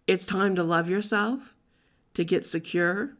It's 0.07 0.25
time 0.25 0.55
to 0.55 0.63
love 0.63 0.89
yourself, 0.89 1.53
to 2.13 2.23
get 2.23 2.45
secure, 2.45 3.17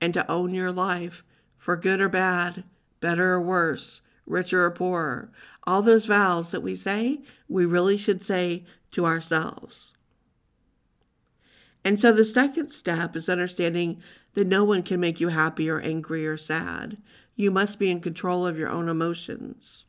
and 0.00 0.12
to 0.12 0.30
own 0.30 0.52
your 0.52 0.72
life 0.72 1.24
for 1.56 1.76
good 1.76 2.00
or 2.00 2.08
bad, 2.08 2.64
better 3.00 3.32
or 3.32 3.40
worse, 3.40 4.02
richer 4.26 4.64
or 4.64 4.70
poorer. 4.70 5.30
All 5.66 5.82
those 5.82 6.06
vows 6.06 6.50
that 6.50 6.62
we 6.62 6.74
say, 6.74 7.20
we 7.48 7.64
really 7.64 7.96
should 7.96 8.22
say 8.22 8.64
to 8.92 9.06
ourselves. 9.06 9.94
And 11.84 12.00
so 12.00 12.12
the 12.12 12.24
second 12.24 12.70
step 12.70 13.14
is 13.14 13.28
understanding 13.28 14.00
that 14.32 14.46
no 14.46 14.64
one 14.64 14.82
can 14.82 15.00
make 15.00 15.20
you 15.20 15.28
happy 15.28 15.68
or 15.68 15.80
angry 15.80 16.26
or 16.26 16.36
sad. 16.36 16.96
You 17.36 17.50
must 17.50 17.78
be 17.78 17.90
in 17.90 18.00
control 18.00 18.46
of 18.46 18.58
your 18.58 18.70
own 18.70 18.88
emotions. 18.88 19.86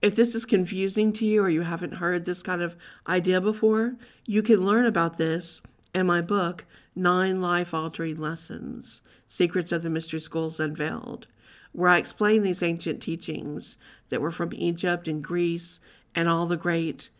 If 0.00 0.16
this 0.16 0.34
is 0.34 0.46
confusing 0.46 1.12
to 1.14 1.26
you 1.26 1.42
or 1.42 1.50
you 1.50 1.62
haven't 1.62 1.94
heard 1.94 2.24
this 2.24 2.42
kind 2.42 2.62
of 2.62 2.76
idea 3.06 3.40
before, 3.40 3.96
you 4.26 4.42
can 4.42 4.64
learn 4.64 4.86
about 4.86 5.18
this 5.18 5.60
in 5.94 6.06
my 6.06 6.22
book, 6.22 6.64
Nine 6.94 7.40
Life 7.40 7.74
Altering 7.74 8.16
Lessons 8.16 9.02
Secrets 9.26 9.72
of 9.72 9.82
the 9.82 9.90
Mystery 9.90 10.20
Schools 10.20 10.58
Unveiled 10.58 11.26
where 11.72 11.88
I 11.90 11.98
explain 11.98 12.42
these 12.42 12.62
ancient 12.62 13.00
teachings 13.00 13.76
that 14.08 14.20
were 14.20 14.30
from 14.30 14.52
Egypt 14.54 15.08
and 15.08 15.22
Greece 15.22 15.80
and 16.14 16.28
all 16.28 16.46
the 16.46 16.56
great 16.56 17.10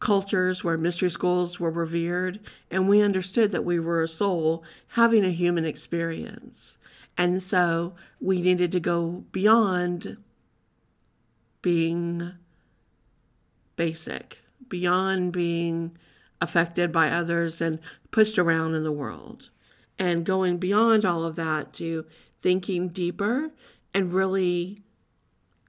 cultures 0.00 0.62
where 0.62 0.76
mystery 0.76 1.08
schools 1.08 1.58
were 1.58 1.70
revered, 1.70 2.38
and 2.70 2.88
we 2.88 3.00
understood 3.00 3.50
that 3.52 3.64
we 3.64 3.78
were 3.78 4.02
a 4.02 4.08
soul 4.08 4.62
having 4.88 5.24
a 5.24 5.30
human 5.30 5.64
experience. 5.64 6.76
And 7.16 7.42
so 7.42 7.94
we 8.20 8.42
needed 8.42 8.72
to 8.72 8.80
go 8.80 9.24
beyond 9.32 10.18
being 11.62 12.32
basic, 13.76 14.42
beyond 14.68 15.32
being 15.32 15.96
affected 16.40 16.92
by 16.92 17.08
others 17.08 17.60
and 17.62 17.78
pushed 18.10 18.38
around 18.38 18.74
in 18.74 18.84
the 18.84 18.92
world, 18.92 19.48
and 19.98 20.26
going 20.26 20.58
beyond 20.58 21.06
all 21.06 21.24
of 21.24 21.36
that 21.36 21.72
to 21.74 22.04
thinking 22.42 22.88
deeper 22.88 23.50
and 23.94 24.12
really 24.12 24.82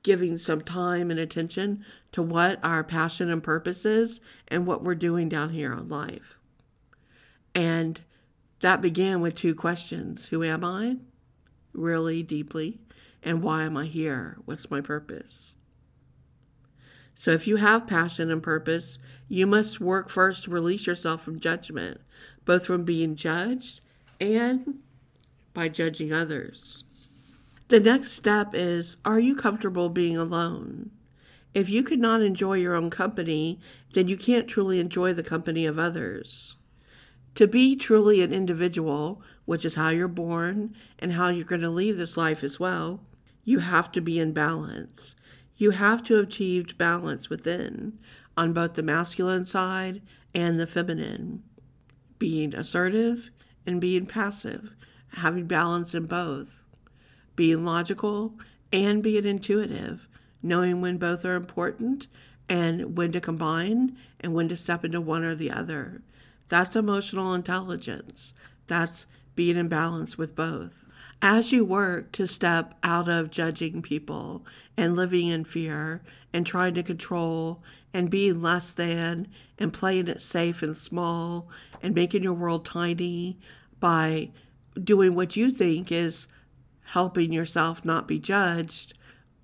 giving 0.04 0.38
some 0.38 0.62
time 0.62 1.10
and 1.10 1.20
attention 1.20 1.86
to 2.12 2.22
what 2.22 2.60
our 2.64 2.84
passion 2.84 3.30
and 3.30 3.42
purpose 3.42 3.86
is 3.86 4.20
and 4.48 4.68
what 4.68 4.84
we're 4.84 4.96
doing 4.96 5.30
down 5.30 5.50
here 5.50 5.74
on 5.74 5.88
life. 5.88 6.38
And 7.54 8.02
that 8.60 8.82
began 8.82 9.22
with 9.22 9.36
two 9.36 9.56
questions 9.56 10.28
Who 10.28 10.44
am 10.44 10.64
I? 10.64 10.98
Really 11.74 12.24
deeply. 12.24 12.80
And 13.24 13.42
why 13.42 13.64
am 13.64 13.76
I 13.76 13.86
here? 13.86 14.38
What's 14.46 14.70
my 14.70 14.82
purpose? 14.82 15.58
So, 17.16 17.32
if 17.32 17.48
you 17.48 17.56
have 17.56 17.88
passion 17.88 18.30
and 18.30 18.44
purpose, 18.44 19.00
you 19.28 19.48
must 19.48 19.80
work 19.80 20.10
first 20.10 20.44
to 20.44 20.52
release 20.52 20.86
yourself 20.86 21.24
from 21.24 21.40
judgment, 21.40 22.02
both 22.44 22.66
from 22.66 22.84
being 22.84 23.16
judged 23.16 23.80
and 24.20 24.80
by 25.54 25.70
judging 25.70 26.14
others. 26.14 26.84
The 27.68 27.80
next 27.80 28.12
step 28.12 28.54
is 28.54 28.98
Are 29.04 29.20
you 29.20 29.36
comfortable 29.36 29.90
being 29.90 30.16
alone? 30.16 30.92
If 31.56 31.68
you 31.68 31.82
could 31.82 32.00
not 32.00 32.22
enjoy 32.22 32.58
your 32.58 32.76
own 32.76 32.92
company, 32.92 33.60
then 33.94 34.08
you 34.08 34.18
can't 34.18 34.48
truly 34.48 34.80
enjoy 34.80 35.14
the 35.14 35.24
company 35.24 35.66
of 35.66 35.80
others. 35.80 36.58
To 37.34 37.48
be 37.48 37.76
truly 37.76 38.22
an 38.22 38.32
individual, 38.32 39.24
which 39.46 39.66
is 39.66 39.74
how 39.74 39.90
you're 39.90 40.08
born 40.08 40.76
and 41.00 41.14
how 41.14 41.30
you're 41.30 41.44
going 41.44 41.62
to 41.62 41.72
leave 41.72 41.98
this 41.98 42.18
life 42.18 42.44
as 42.44 42.60
well, 42.60 43.04
you 43.44 43.58
have 43.58 43.92
to 43.94 44.02
be 44.02 44.20
in 44.20 44.32
balance. 44.32 45.16
You 45.58 45.72
have 45.72 46.04
to 46.04 46.16
have 46.18 46.26
achieved 46.26 46.78
balance 46.78 47.32
within 47.32 47.98
on 48.38 48.54
both 48.54 48.76
the 48.76 48.84
masculine 48.84 49.46
side 49.46 50.04
and 50.36 50.60
the 50.60 50.68
feminine. 50.68 51.42
Being 52.20 52.54
assertive 52.54 53.32
and 53.66 53.82
being 53.82 54.06
passive, 54.06 54.76
having 55.14 55.48
balance 55.48 55.96
in 55.96 56.06
both 56.06 56.65
being 57.36 57.64
logical 57.64 58.34
and 58.72 59.04
being 59.04 59.26
intuitive, 59.26 60.08
knowing 60.42 60.82
when 60.82 60.98
both 60.98 61.26
are 61.26 61.36
important 61.36 62.08
and 62.48 62.98
when 62.98 63.12
to 63.12 63.22
combine 63.22 63.98
and 64.20 64.34
when 64.34 64.48
to 64.50 64.56
step 64.56 64.86
into 64.86 65.02
one 65.02 65.24
or 65.24 65.36
the 65.36 65.52
other. 65.52 66.02
That's 66.48 66.76
emotional 66.76 67.34
intelligence. 67.34 68.34
That's 68.68 69.08
being 69.36 69.58
in 69.58 69.68
balance 69.68 70.18
with 70.18 70.36
both. 70.36 70.86
As 71.22 71.52
you 71.52 71.66
work 71.66 72.12
to 72.14 72.28
step 72.28 72.76
out 72.84 73.08
of 73.10 73.32
judging 73.32 73.82
people 73.82 74.46
and 74.78 74.96
living 74.96 75.28
in 75.28 75.46
fear 75.46 76.02
and 76.34 76.46
trying 76.46 76.74
to 76.76 76.84
control 76.84 77.64
and 77.94 78.10
being 78.10 78.42
less 78.42 78.72
than 78.72 79.28
and 79.58 79.74
playing 79.74 80.08
it 80.08 80.22
safe 80.22 80.62
and 80.62 80.76
small 80.76 81.50
and 81.82 81.96
making 81.96 82.24
your 82.24 82.34
world 82.34 82.66
tiny 82.66 83.40
by 83.80 84.30
doing 84.82 85.16
what 85.16 85.36
you 85.36 85.50
think 85.50 85.92
is 85.92 86.28
helping 86.86 87.34
yourself 87.34 87.84
not 87.84 88.08
be 88.08 88.20
judged 88.20 88.94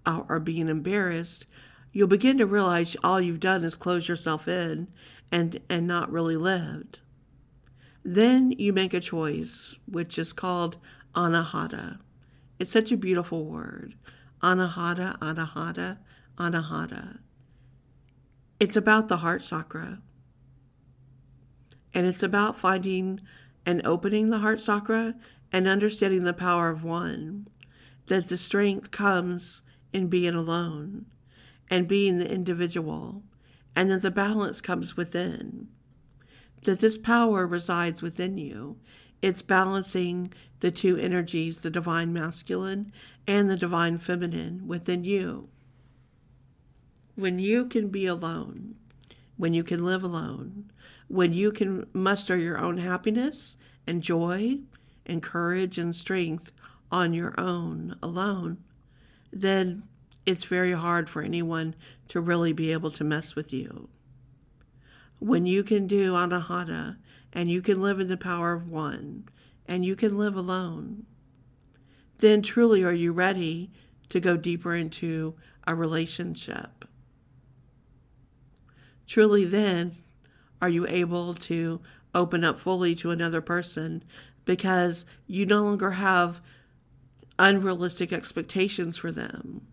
uh, 0.05 0.23
or 0.29 0.39
being 0.39 0.69
embarrassed, 0.69 1.45
you'll 1.91 2.07
begin 2.07 2.37
to 2.37 2.45
realize 2.45 2.95
all 3.03 3.19
you've 3.19 3.39
done 3.39 3.63
is 3.63 3.75
close 3.75 4.07
yourself 4.07 4.47
in 4.47 4.87
and, 5.31 5.59
and 5.69 5.87
not 5.87 6.11
really 6.11 6.37
lived. 6.37 7.01
Then 8.03 8.51
you 8.51 8.73
make 8.73 8.93
a 8.93 8.99
choice, 8.99 9.75
which 9.85 10.17
is 10.17 10.33
called 10.33 10.77
anahata. 11.13 11.99
It's 12.59 12.71
such 12.71 12.91
a 12.91 12.97
beautiful 12.97 13.45
word. 13.45 13.95
Anahata, 14.41 15.17
anahata, 15.19 15.97
anahata. 16.37 17.19
It's 18.59 18.75
about 18.75 19.07
the 19.07 19.17
heart 19.17 19.41
chakra. 19.41 20.01
And 21.93 22.07
it's 22.07 22.23
about 22.23 22.57
finding 22.57 23.21
and 23.65 23.81
opening 23.85 24.29
the 24.29 24.39
heart 24.39 24.61
chakra 24.63 25.15
and 25.51 25.67
understanding 25.67 26.23
the 26.23 26.33
power 26.33 26.69
of 26.69 26.83
one, 26.83 27.47
that 28.07 28.29
the 28.29 28.37
strength 28.37 28.91
comes 28.91 29.61
in 29.93 30.07
being 30.07 30.33
alone 30.33 31.05
and 31.69 31.87
being 31.87 32.17
the 32.17 32.29
individual, 32.29 33.23
and 33.75 33.89
that 33.89 34.01
the 34.01 34.11
balance 34.11 34.61
comes 34.61 34.97
within. 34.97 35.67
That 36.63 36.79
this 36.79 36.97
power 36.97 37.47
resides 37.47 38.01
within 38.01 38.37
you. 38.37 38.77
It's 39.21 39.41
balancing 39.41 40.33
the 40.59 40.71
two 40.71 40.97
energies, 40.97 41.59
the 41.59 41.69
divine 41.69 42.11
masculine 42.11 42.91
and 43.27 43.49
the 43.49 43.57
divine 43.57 43.97
feminine 43.97 44.67
within 44.67 45.03
you. 45.03 45.49
When 47.15 47.39
you 47.39 47.65
can 47.65 47.89
be 47.89 48.05
alone, 48.05 48.75
when 49.37 49.53
you 49.53 49.63
can 49.63 49.85
live 49.85 50.03
alone, 50.03 50.71
when 51.07 51.33
you 51.33 51.51
can 51.51 51.87
muster 51.93 52.37
your 52.37 52.57
own 52.57 52.77
happiness 52.77 53.57
and 53.85 54.01
joy 54.01 54.59
and 55.05 55.21
courage 55.21 55.77
and 55.77 55.95
strength 55.95 56.51
on 56.91 57.13
your 57.13 57.33
own 57.37 57.95
alone, 58.01 58.57
then 59.31 59.83
it's 60.25 60.43
very 60.43 60.73
hard 60.73 61.09
for 61.09 61.21
anyone 61.21 61.75
to 62.09 62.21
really 62.21 62.53
be 62.53 62.71
able 62.71 62.91
to 62.91 63.03
mess 63.03 63.35
with 63.35 63.53
you. 63.53 63.89
When 65.19 65.45
you 65.45 65.63
can 65.63 65.87
do 65.87 66.13
anahata 66.13 66.97
and 67.33 67.49
you 67.49 67.61
can 67.61 67.81
live 67.81 67.99
in 67.99 68.07
the 68.07 68.17
power 68.17 68.53
of 68.53 68.69
one, 68.69 69.27
and 69.67 69.85
you 69.85 69.95
can 69.95 70.17
live 70.17 70.35
alone, 70.35 71.05
then 72.17 72.41
truly 72.41 72.83
are 72.83 72.93
you 72.93 73.13
ready 73.13 73.71
to 74.09 74.19
go 74.19 74.35
deeper 74.35 74.75
into 74.75 75.33
a 75.65 75.73
relationship? 75.73 76.85
Truly, 79.07 79.45
then 79.45 79.95
are 80.61 80.69
you 80.69 80.85
able 80.87 81.33
to 81.35 81.79
open 82.13 82.43
up 82.43 82.59
fully 82.59 82.93
to 82.95 83.11
another 83.11 83.41
person 83.41 84.03
because 84.45 85.05
you 85.27 85.45
no 85.45 85.63
longer 85.63 85.91
have 85.91 86.41
unrealistic 87.37 88.13
expectations 88.13 88.97
for 88.97 89.11
them. 89.11 89.67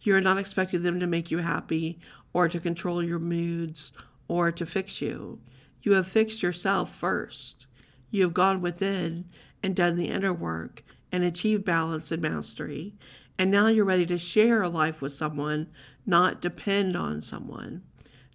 You're 0.00 0.20
not 0.20 0.38
expecting 0.38 0.82
them 0.82 1.00
to 1.00 1.06
make 1.06 1.30
you 1.30 1.38
happy 1.38 1.98
or 2.32 2.48
to 2.48 2.60
control 2.60 3.02
your 3.02 3.18
moods 3.18 3.92
or 4.28 4.52
to 4.52 4.66
fix 4.66 5.00
you. 5.00 5.40
You 5.82 5.92
have 5.92 6.06
fixed 6.06 6.42
yourself 6.42 6.94
first. 6.94 7.66
You 8.10 8.22
have 8.22 8.34
gone 8.34 8.60
within 8.60 9.26
and 9.62 9.74
done 9.74 9.96
the 9.96 10.08
inner 10.08 10.32
work 10.32 10.82
and 11.10 11.24
achieved 11.24 11.64
balance 11.64 12.10
and 12.10 12.22
mastery. 12.22 12.94
And 13.38 13.50
now 13.50 13.68
you're 13.68 13.84
ready 13.84 14.06
to 14.06 14.18
share 14.18 14.62
a 14.62 14.68
life 14.68 15.00
with 15.00 15.12
someone, 15.12 15.68
not 16.06 16.40
depend 16.40 16.96
on 16.96 17.20
someone, 17.20 17.82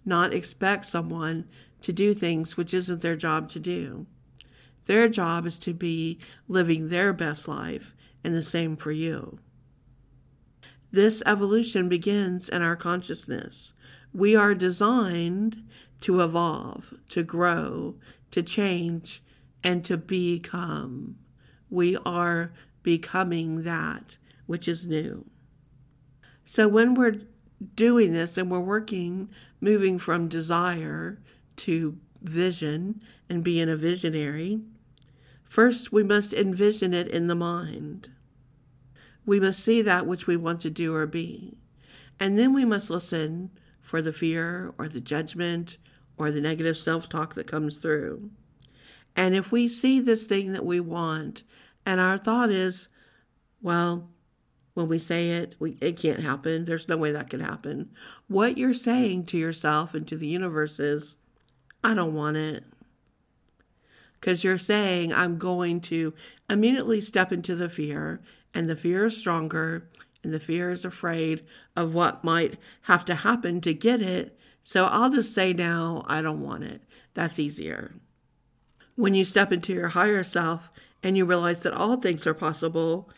not 0.04 0.34
expect 0.34 0.84
someone 0.84 1.46
to 1.82 1.92
do 1.92 2.14
things 2.14 2.56
which 2.56 2.74
isn't 2.74 3.00
their 3.00 3.16
job 3.16 3.48
to 3.50 3.58
do. 3.58 4.06
Their 4.90 5.08
job 5.08 5.46
is 5.46 5.56
to 5.60 5.72
be 5.72 6.18
living 6.48 6.88
their 6.88 7.12
best 7.12 7.46
life, 7.46 7.94
and 8.24 8.34
the 8.34 8.42
same 8.42 8.76
for 8.76 8.90
you. 8.90 9.38
This 10.90 11.22
evolution 11.26 11.88
begins 11.88 12.48
in 12.48 12.60
our 12.60 12.74
consciousness. 12.74 13.72
We 14.12 14.34
are 14.34 14.52
designed 14.52 15.62
to 16.00 16.22
evolve, 16.22 16.92
to 17.10 17.22
grow, 17.22 17.98
to 18.32 18.42
change, 18.42 19.22
and 19.62 19.84
to 19.84 19.96
become. 19.96 21.14
We 21.70 21.96
are 22.04 22.52
becoming 22.82 23.62
that 23.62 24.18
which 24.46 24.66
is 24.66 24.88
new. 24.88 25.24
So 26.44 26.66
when 26.66 26.94
we're 26.94 27.20
doing 27.76 28.12
this 28.12 28.36
and 28.36 28.50
we're 28.50 28.58
working, 28.58 29.30
moving 29.60 30.00
from 30.00 30.26
desire 30.26 31.22
to 31.58 31.96
vision 32.22 33.00
and 33.28 33.44
being 33.44 33.68
a 33.68 33.76
visionary, 33.76 34.62
first 35.50 35.92
we 35.92 36.02
must 36.02 36.32
envision 36.32 36.94
it 36.94 37.08
in 37.08 37.26
the 37.26 37.34
mind. 37.34 38.08
We 39.26 39.40
must 39.40 39.62
see 39.62 39.82
that 39.82 40.06
which 40.06 40.26
we 40.26 40.36
want 40.36 40.60
to 40.62 40.70
do 40.70 40.94
or 40.94 41.06
be. 41.06 41.58
And 42.18 42.38
then 42.38 42.54
we 42.54 42.64
must 42.64 42.88
listen 42.88 43.50
for 43.80 44.00
the 44.00 44.12
fear 44.12 44.72
or 44.78 44.88
the 44.88 45.00
judgment 45.00 45.76
or 46.16 46.30
the 46.30 46.40
negative 46.40 46.78
self 46.78 47.08
talk 47.08 47.34
that 47.34 47.46
comes 47.46 47.78
through. 47.78 48.30
And 49.16 49.34
if 49.34 49.50
we 49.50 49.66
see 49.66 50.00
this 50.00 50.24
thing 50.24 50.52
that 50.52 50.64
we 50.64 50.78
want, 50.78 51.42
and 51.84 52.00
our 52.00 52.16
thought 52.16 52.50
is, 52.50 52.88
well, 53.60 54.08
when 54.74 54.86
we 54.86 54.98
say 54.98 55.30
it, 55.30 55.56
we, 55.58 55.76
it 55.80 55.96
can't 55.96 56.22
happen. 56.22 56.64
There's 56.64 56.88
no 56.88 56.96
way 56.96 57.10
that 57.12 57.28
can 57.28 57.40
happen. 57.40 57.90
What 58.28 58.56
you're 58.56 58.72
saying 58.72 59.26
to 59.26 59.38
yourself 59.38 59.94
and 59.94 60.06
to 60.06 60.16
the 60.16 60.28
universe 60.28 60.78
is, 60.78 61.16
I 61.82 61.94
don't 61.94 62.14
want 62.14 62.36
it. 62.36 62.64
Because 64.20 64.44
you're 64.44 64.58
saying, 64.58 65.14
I'm 65.14 65.38
going 65.38 65.80
to 65.82 66.12
immediately 66.48 67.00
step 67.00 67.32
into 67.32 67.54
the 67.54 67.70
fear, 67.70 68.20
and 68.52 68.68
the 68.68 68.76
fear 68.76 69.06
is 69.06 69.16
stronger, 69.16 69.88
and 70.22 70.32
the 70.32 70.40
fear 70.40 70.70
is 70.70 70.84
afraid 70.84 71.42
of 71.74 71.94
what 71.94 72.22
might 72.22 72.58
have 72.82 73.04
to 73.06 73.14
happen 73.14 73.60
to 73.62 73.72
get 73.72 74.02
it. 74.02 74.38
So 74.62 74.84
I'll 74.84 75.10
just 75.10 75.34
say 75.34 75.52
now, 75.52 76.04
I 76.06 76.20
don't 76.20 76.42
want 76.42 76.64
it. 76.64 76.82
That's 77.14 77.38
easier. 77.38 77.94
When 78.96 79.14
you 79.14 79.24
step 79.24 79.52
into 79.52 79.72
your 79.72 79.88
higher 79.88 80.22
self 80.22 80.70
and 81.02 81.16
you 81.16 81.24
realize 81.24 81.62
that 81.62 81.72
all 81.72 81.96
things 81.96 82.26
are 82.26 82.34
possible 82.34 83.08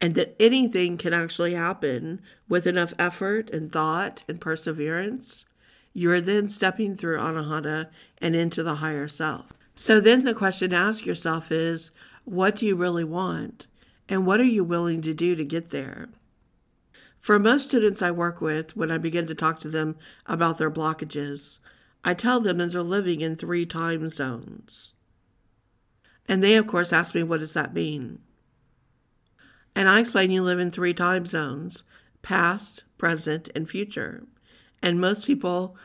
and 0.00 0.16
that 0.16 0.34
anything 0.40 0.98
can 0.98 1.12
actually 1.12 1.54
happen 1.54 2.20
with 2.48 2.66
enough 2.66 2.92
effort 2.98 3.48
and 3.50 3.70
thought 3.70 4.24
and 4.26 4.40
perseverance, 4.40 5.44
you 5.92 6.10
are 6.10 6.20
then 6.20 6.48
stepping 6.48 6.96
through 6.96 7.18
anahata 7.18 7.88
and 8.18 8.34
into 8.34 8.64
the 8.64 8.76
higher 8.76 9.06
self. 9.06 9.52
So 9.74 10.00
then 10.00 10.24
the 10.24 10.34
question 10.34 10.70
to 10.70 10.76
ask 10.76 11.06
yourself 11.06 11.50
is 11.50 11.90
what 12.24 12.56
do 12.56 12.66
you 12.66 12.76
really 12.76 13.04
want? 13.04 13.66
And 14.08 14.26
what 14.26 14.40
are 14.40 14.44
you 14.44 14.64
willing 14.64 15.02
to 15.02 15.14
do 15.14 15.34
to 15.34 15.44
get 15.44 15.70
there? 15.70 16.08
For 17.20 17.38
most 17.38 17.68
students 17.68 18.02
I 18.02 18.10
work 18.10 18.40
with, 18.40 18.76
when 18.76 18.90
I 18.90 18.98
begin 18.98 19.26
to 19.28 19.34
talk 19.34 19.60
to 19.60 19.68
them 19.68 19.96
about 20.26 20.58
their 20.58 20.70
blockages, 20.70 21.58
I 22.04 22.14
tell 22.14 22.40
them 22.40 22.58
that 22.58 22.72
they're 22.72 22.82
living 22.82 23.20
in 23.20 23.36
three 23.36 23.64
time 23.64 24.08
zones. 24.10 24.92
And 26.28 26.42
they, 26.42 26.56
of 26.56 26.66
course, 26.66 26.92
ask 26.92 27.14
me, 27.14 27.22
what 27.22 27.40
does 27.40 27.52
that 27.52 27.74
mean? 27.74 28.20
And 29.74 29.88
I 29.88 30.00
explain 30.00 30.30
you 30.30 30.42
live 30.42 30.60
in 30.60 30.70
three 30.70 30.94
time 30.94 31.26
zones 31.26 31.84
past, 32.22 32.84
present, 32.98 33.48
and 33.54 33.68
future 33.68 34.26
and 34.82 35.00
most 35.00 35.26
people 35.26 35.76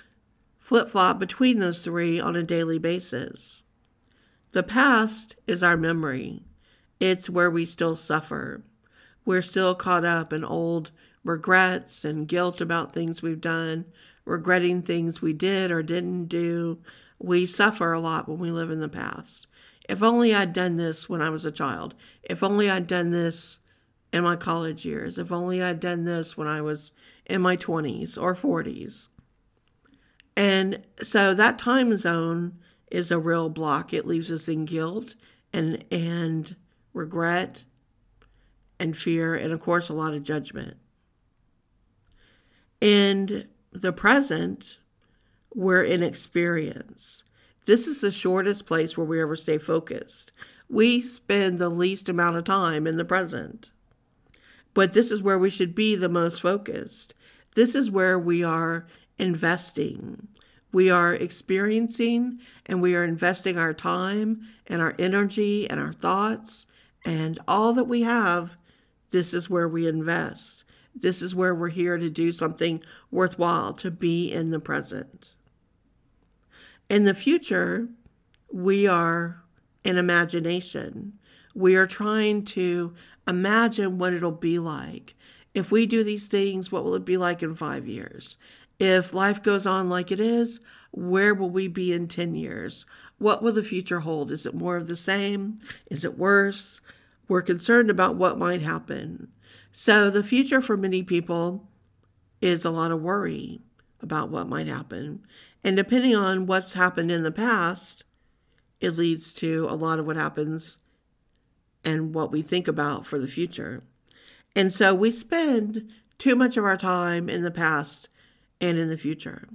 flip 0.59 0.89
flop 0.89 1.19
between 1.19 1.59
those 1.59 1.81
three 1.81 2.19
on 2.19 2.35
a 2.35 2.43
daily 2.43 2.79
basis. 2.79 3.63
The 4.57 4.63
past 4.63 5.35
is 5.45 5.61
our 5.61 5.77
memory, 5.77 6.41
it's 6.99 7.29
where 7.29 7.51
we 7.51 7.63
still 7.63 7.95
suffer. 7.95 8.63
We're 9.23 9.43
still 9.43 9.75
caught 9.75 10.03
up 10.03 10.33
in 10.33 10.43
old 10.43 10.89
regrets 11.23 12.03
and 12.03 12.27
guilt 12.27 12.59
about 12.59 12.91
things 12.91 13.21
we've 13.21 13.39
done, 13.39 13.85
regretting 14.25 14.81
things 14.81 15.21
we 15.21 15.31
did 15.31 15.69
or 15.69 15.83
didn't 15.83 16.25
do. 16.25 16.79
We 17.19 17.45
suffer 17.45 17.93
a 17.93 17.99
lot 17.99 18.27
when 18.27 18.39
we 18.39 18.49
live 18.49 18.71
in 18.71 18.79
the 18.79 18.89
past. 18.89 19.45
If 19.87 20.01
only 20.01 20.33
I'd 20.33 20.53
done 20.53 20.77
this 20.77 21.07
when 21.07 21.21
I 21.21 21.29
was 21.29 21.45
a 21.45 21.51
child. 21.51 21.93
If 22.23 22.41
only 22.41 22.67
I'd 22.67 22.87
done 22.87 23.11
this 23.11 23.59
in 24.11 24.23
my 24.23 24.35
college 24.35 24.85
years. 24.85 25.19
If 25.19 25.31
only 25.31 25.61
I'd 25.61 25.79
done 25.79 26.05
this 26.05 26.35
when 26.35 26.47
I 26.47 26.63
was 26.63 26.91
in 27.27 27.43
my 27.43 27.57
20s 27.57 28.19
or 28.19 28.33
40s. 28.33 29.09
And 30.35 30.83
so 31.03 31.35
that 31.35 31.59
time 31.59 31.95
zone 31.95 32.57
is 32.91 33.11
a 33.11 33.19
real 33.19 33.49
block. 33.49 33.93
It 33.93 34.05
leaves 34.05 34.31
us 34.31 34.47
in 34.47 34.65
guilt 34.65 35.15
and 35.53 35.83
and 35.91 36.55
regret 36.93 37.63
and 38.79 38.97
fear 38.97 39.35
and 39.35 39.53
of 39.53 39.59
course 39.59 39.89
a 39.89 39.93
lot 39.93 40.13
of 40.13 40.23
judgment. 40.23 40.77
And 42.81 43.47
the 43.71 43.93
present, 43.93 44.79
we're 45.53 45.83
in 45.83 46.03
experience. 46.03 47.23
This 47.65 47.87
is 47.87 48.01
the 48.01 48.11
shortest 48.11 48.65
place 48.65 48.95
where 48.95 49.05
we 49.05 49.21
ever 49.21 49.35
stay 49.35 49.57
focused. 49.57 50.31
We 50.69 51.01
spend 51.01 51.59
the 51.59 51.69
least 51.69 52.07
amount 52.09 52.37
of 52.37 52.43
time 52.43 52.87
in 52.87 52.97
the 52.97 53.05
present. 53.05 53.71
But 54.73 54.93
this 54.93 55.11
is 55.11 55.23
where 55.23 55.39
we 55.39 55.49
should 55.49 55.73
be 55.73 55.95
the 55.95 56.09
most 56.09 56.41
focused. 56.41 57.13
This 57.55 57.73
is 57.73 57.89
where 57.89 58.19
we 58.19 58.43
are 58.43 58.85
investing. 59.17 60.27
We 60.71 60.89
are 60.89 61.13
experiencing 61.13 62.39
and 62.65 62.81
we 62.81 62.95
are 62.95 63.03
investing 63.03 63.57
our 63.57 63.73
time 63.73 64.41
and 64.67 64.81
our 64.81 64.95
energy 64.99 65.69
and 65.69 65.79
our 65.79 65.93
thoughts 65.93 66.65
and 67.05 67.39
all 67.47 67.73
that 67.73 67.85
we 67.85 68.01
have. 68.01 68.57
This 69.11 69.33
is 69.33 69.49
where 69.49 69.67
we 69.67 69.87
invest. 69.87 70.65
This 70.93 71.21
is 71.21 71.35
where 71.35 71.55
we're 71.55 71.69
here 71.69 71.97
to 71.97 72.09
do 72.09 72.31
something 72.31 72.83
worthwhile, 73.11 73.73
to 73.75 73.91
be 73.91 74.31
in 74.31 74.49
the 74.49 74.59
present. 74.59 75.35
In 76.89 77.03
the 77.03 77.13
future, 77.13 77.87
we 78.51 78.87
are 78.87 79.43
in 79.83 79.97
imagination. 79.97 81.13
We 81.53 81.75
are 81.75 81.87
trying 81.87 82.45
to 82.45 82.93
imagine 83.27 83.97
what 83.97 84.13
it'll 84.13 84.31
be 84.31 84.59
like. 84.59 85.15
If 85.53 85.71
we 85.71 85.85
do 85.85 86.03
these 86.03 86.27
things, 86.27 86.71
what 86.71 86.83
will 86.83 86.95
it 86.95 87.05
be 87.05 87.17
like 87.17 87.41
in 87.41 87.55
five 87.55 87.87
years? 87.87 88.37
If 88.79 89.13
life 89.13 89.41
goes 89.41 89.65
on 89.65 89.89
like 89.89 90.11
it 90.11 90.19
is, 90.19 90.59
where 90.91 91.33
will 91.33 91.49
we 91.49 91.67
be 91.67 91.93
in 91.93 92.07
10 92.07 92.35
years? 92.35 92.85
What 93.17 93.41
will 93.41 93.53
the 93.53 93.63
future 93.63 94.01
hold? 94.01 94.31
Is 94.31 94.45
it 94.45 94.53
more 94.53 94.77
of 94.77 94.87
the 94.87 94.95
same? 94.95 95.59
Is 95.89 96.05
it 96.05 96.17
worse? 96.17 96.81
We're 97.27 97.41
concerned 97.41 97.89
about 97.89 98.15
what 98.15 98.37
might 98.37 98.61
happen. 98.61 99.29
So, 99.71 100.09
the 100.09 100.23
future 100.23 100.61
for 100.61 100.77
many 100.77 101.03
people 101.03 101.67
is 102.41 102.65
a 102.65 102.71
lot 102.71 102.91
of 102.91 103.01
worry 103.01 103.59
about 104.01 104.29
what 104.29 104.47
might 104.47 104.67
happen. 104.67 105.25
And 105.63 105.75
depending 105.75 106.15
on 106.15 106.45
what's 106.45 106.73
happened 106.73 107.11
in 107.11 107.23
the 107.23 107.31
past, 107.31 108.03
it 108.79 108.97
leads 108.97 109.33
to 109.33 109.67
a 109.69 109.75
lot 109.75 109.99
of 109.99 110.05
what 110.05 110.15
happens 110.15 110.77
and 111.83 112.13
what 112.13 112.31
we 112.31 112.41
think 112.41 112.67
about 112.67 113.05
for 113.05 113.19
the 113.19 113.27
future. 113.27 113.83
And 114.55 114.71
so 114.71 114.93
we 114.93 115.11
spend 115.11 115.91
too 116.17 116.35
much 116.35 116.57
of 116.57 116.63
our 116.63 116.77
time 116.77 117.29
in 117.29 117.43
the 117.43 117.51
past 117.51 118.09
and 118.59 118.77
in 118.77 118.89
the 118.89 118.97
future 118.97 119.47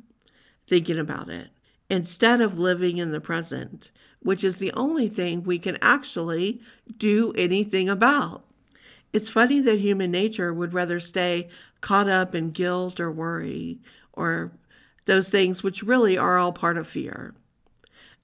thinking 0.67 0.99
about 0.99 1.29
it 1.29 1.49
instead 1.91 2.41
of 2.41 2.59
living 2.59 2.97
in 2.97 3.12
the 3.12 3.21
present, 3.21 3.91
which 4.21 4.43
is 4.43 4.57
the 4.57 4.73
only 4.73 5.09
thing 5.09 5.43
we 5.43 5.59
can 5.59 5.77
actually 5.83 6.61
do 6.97 7.33
anything 7.37 7.88
about. 7.88 8.45
It's 9.12 9.29
funny 9.29 9.61
that 9.61 9.79
human 9.79 10.11
nature 10.11 10.55
would 10.55 10.73
rather 10.73 10.99
stay 10.99 11.51
caught 11.83 12.09
up 12.09 12.35
in 12.35 12.51
guilt 12.51 12.99
or 12.99 13.12
worry 13.12 13.81
or 14.15 14.53
those 15.05 15.29
things 15.29 15.62
which 15.62 15.83
really 15.83 16.17
are 16.17 16.38
all 16.38 16.53
part 16.53 16.79
of 16.79 16.88
fear. 16.88 17.35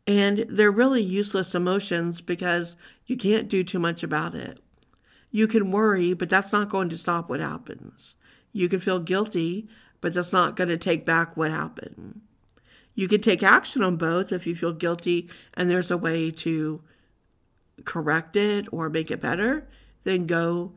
And 0.07 0.47
they're 0.49 0.71
really 0.71 1.03
useless 1.03 1.55
emotions 1.55 2.23
because 2.23 2.77
you 3.05 3.17
can't 3.17 3.49
do 3.49 3.62
too 3.62 3.79
much 3.79 4.03
about 4.03 4.35
it. 4.35 4.61
You 5.31 5.47
can 5.47 5.71
worry, 5.71 6.14
but 6.14 6.31
that's 6.31 6.53
not 6.53 6.71
going 6.71 6.88
to 6.88 6.97
stop 6.97 7.29
what 7.29 7.41
happens. 7.41 8.17
You 8.53 8.71
can 8.71 8.81
feel 8.81 8.99
guilty, 8.99 9.69
but 10.01 10.15
that's 10.15 10.33
not 10.33 10.57
going 10.57 10.69
to 10.69 10.77
take 10.77 11.05
back 11.05 11.37
what 11.37 11.51
happened. 11.51 12.21
You 12.95 13.09
can 13.09 13.21
take 13.21 13.43
action 13.43 13.83
on 13.83 13.97
both 13.97 14.33
if 14.33 14.47
you 14.47 14.57
feel 14.57 14.73
guilty 14.73 15.29
and 15.55 15.71
there's 15.71 15.91
a 15.91 15.97
way 15.97 16.31
to 16.33 16.83
correct 17.85 18.37
it 18.37 18.67
or 18.73 18.91
make 18.91 19.11
it 19.11 19.21
better, 19.21 19.69
then 20.05 20.27
go 20.27 20.73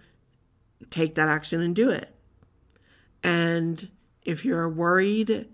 take 0.90 1.16
that 1.16 1.30
action 1.30 1.62
and 1.62 1.76
do 1.76 1.90
it. 1.90 2.14
And 3.24 3.90
if 4.24 4.46
you're 4.46 4.70
worried 4.70 5.48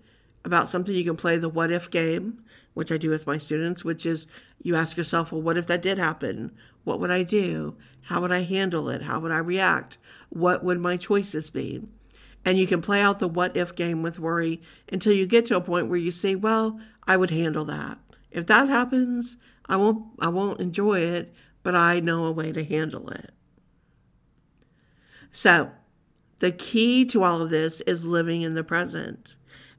about 0.44 0.68
something, 0.68 0.94
you 0.94 1.04
can 1.04 1.16
play 1.16 1.38
the 1.38 1.48
what 1.48 1.70
if 1.70 1.90
game, 1.90 2.42
which 2.74 2.92
I 2.92 2.96
do 2.96 3.10
with 3.10 3.26
my 3.26 3.38
students, 3.38 3.84
which 3.84 4.06
is 4.06 4.26
you 4.62 4.76
ask 4.76 4.96
yourself, 4.96 5.32
well, 5.32 5.42
what 5.42 5.56
if 5.56 5.66
that 5.66 5.82
did 5.82 5.98
happen? 5.98 6.52
What 6.84 7.00
would 7.00 7.10
I 7.10 7.22
do? 7.22 7.76
How 8.02 8.20
would 8.20 8.32
I 8.32 8.42
handle 8.42 8.88
it? 8.88 9.02
How 9.02 9.20
would 9.20 9.32
I 9.32 9.38
react? 9.38 9.98
What 10.30 10.64
would 10.64 10.80
my 10.80 10.96
choices 10.96 11.50
be? 11.50 11.82
And 12.48 12.58
you 12.58 12.66
can 12.66 12.80
play 12.80 13.02
out 13.02 13.18
the 13.18 13.28
what 13.28 13.54
if 13.58 13.74
game 13.74 14.00
with 14.00 14.18
worry 14.18 14.62
until 14.90 15.12
you 15.12 15.26
get 15.26 15.44
to 15.46 15.56
a 15.56 15.60
point 15.60 15.88
where 15.88 15.98
you 15.98 16.10
say, 16.10 16.34
well, 16.34 16.80
I 17.06 17.14
would 17.14 17.28
handle 17.28 17.66
that. 17.66 17.98
If 18.30 18.46
that 18.46 18.70
happens, 18.70 19.36
I 19.66 19.76
won't 19.76 20.06
I 20.18 20.28
won't 20.28 20.58
enjoy 20.58 21.00
it, 21.00 21.34
but 21.62 21.74
I 21.74 22.00
know 22.00 22.24
a 22.24 22.32
way 22.32 22.50
to 22.52 22.64
handle 22.64 23.10
it. 23.10 23.32
So, 25.30 25.72
the 26.38 26.50
key 26.50 27.04
to 27.10 27.22
all 27.22 27.42
of 27.42 27.50
this 27.50 27.82
is 27.82 28.06
living 28.06 28.40
in 28.40 28.54
the 28.54 28.64
present 28.64 29.36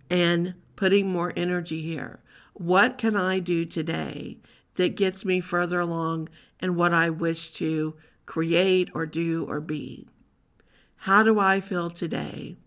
and 0.08 0.54
putting 0.76 1.10
more 1.10 1.34
energy 1.36 1.82
here. 1.82 2.20
What 2.54 3.00
can 3.00 3.16
I 3.16 3.40
do 3.40 3.66
today 3.66 4.38
that 4.76 4.96
gets 4.96 5.26
me 5.26 5.40
further 5.40 5.80
along 5.80 6.30
in 6.60 6.76
what 6.76 6.94
I 6.94 7.10
wish 7.10 7.50
to 7.54 7.96
create 8.28 8.92
or 8.94 9.08
do 9.08 9.44
or 9.50 9.60
be? 9.60 10.08
How 11.04 11.24
do 11.24 11.40
I 11.40 11.62
feel 11.62 11.90
today? 11.90 12.58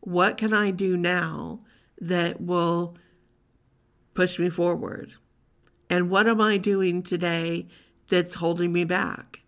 What 0.00 0.36
can 0.36 0.52
I 0.52 0.70
do 0.70 0.94
now 0.94 1.60
that 1.98 2.38
will 2.38 2.96
push 4.12 4.38
me 4.38 4.50
forward? 4.50 5.14
And 5.88 6.10
what 6.10 6.28
am 6.28 6.38
I 6.38 6.58
doing 6.58 7.02
today 7.02 7.66
that's 8.08 8.34
holding 8.34 8.72
me 8.72 8.84
back? 8.84 9.40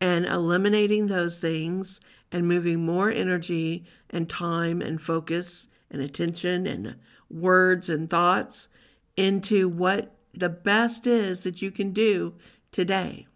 And 0.00 0.26
eliminating 0.26 1.08
those 1.08 1.40
things 1.40 2.00
and 2.30 2.46
moving 2.46 2.86
more 2.86 3.10
energy 3.10 3.84
and 4.10 4.30
time 4.30 4.80
and 4.80 5.02
focus 5.02 5.66
and 5.90 6.00
attention 6.00 6.68
and 6.68 6.96
words 7.28 7.88
and 7.88 8.08
thoughts 8.08 8.68
into 9.16 9.68
what 9.68 10.14
the 10.32 10.48
best 10.48 11.06
is 11.08 11.40
that 11.40 11.60
you 11.60 11.72
can 11.72 11.92
do 11.92 12.34
today. 12.70 13.26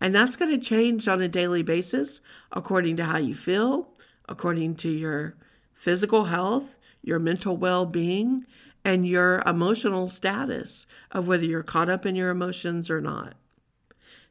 And 0.00 0.14
that's 0.14 0.36
going 0.36 0.50
to 0.50 0.64
change 0.66 1.06
on 1.08 1.20
a 1.20 1.28
daily 1.28 1.62
basis 1.62 2.20
according 2.52 2.96
to 2.96 3.04
how 3.04 3.18
you 3.18 3.34
feel, 3.34 3.88
according 4.28 4.76
to 4.76 4.88
your 4.88 5.36
physical 5.74 6.24
health, 6.24 6.78
your 7.02 7.18
mental 7.18 7.56
well 7.56 7.84
being, 7.84 8.46
and 8.84 9.06
your 9.06 9.42
emotional 9.46 10.08
status 10.08 10.86
of 11.10 11.28
whether 11.28 11.44
you're 11.44 11.62
caught 11.62 11.90
up 11.90 12.06
in 12.06 12.16
your 12.16 12.30
emotions 12.30 12.90
or 12.90 13.00
not. 13.00 13.34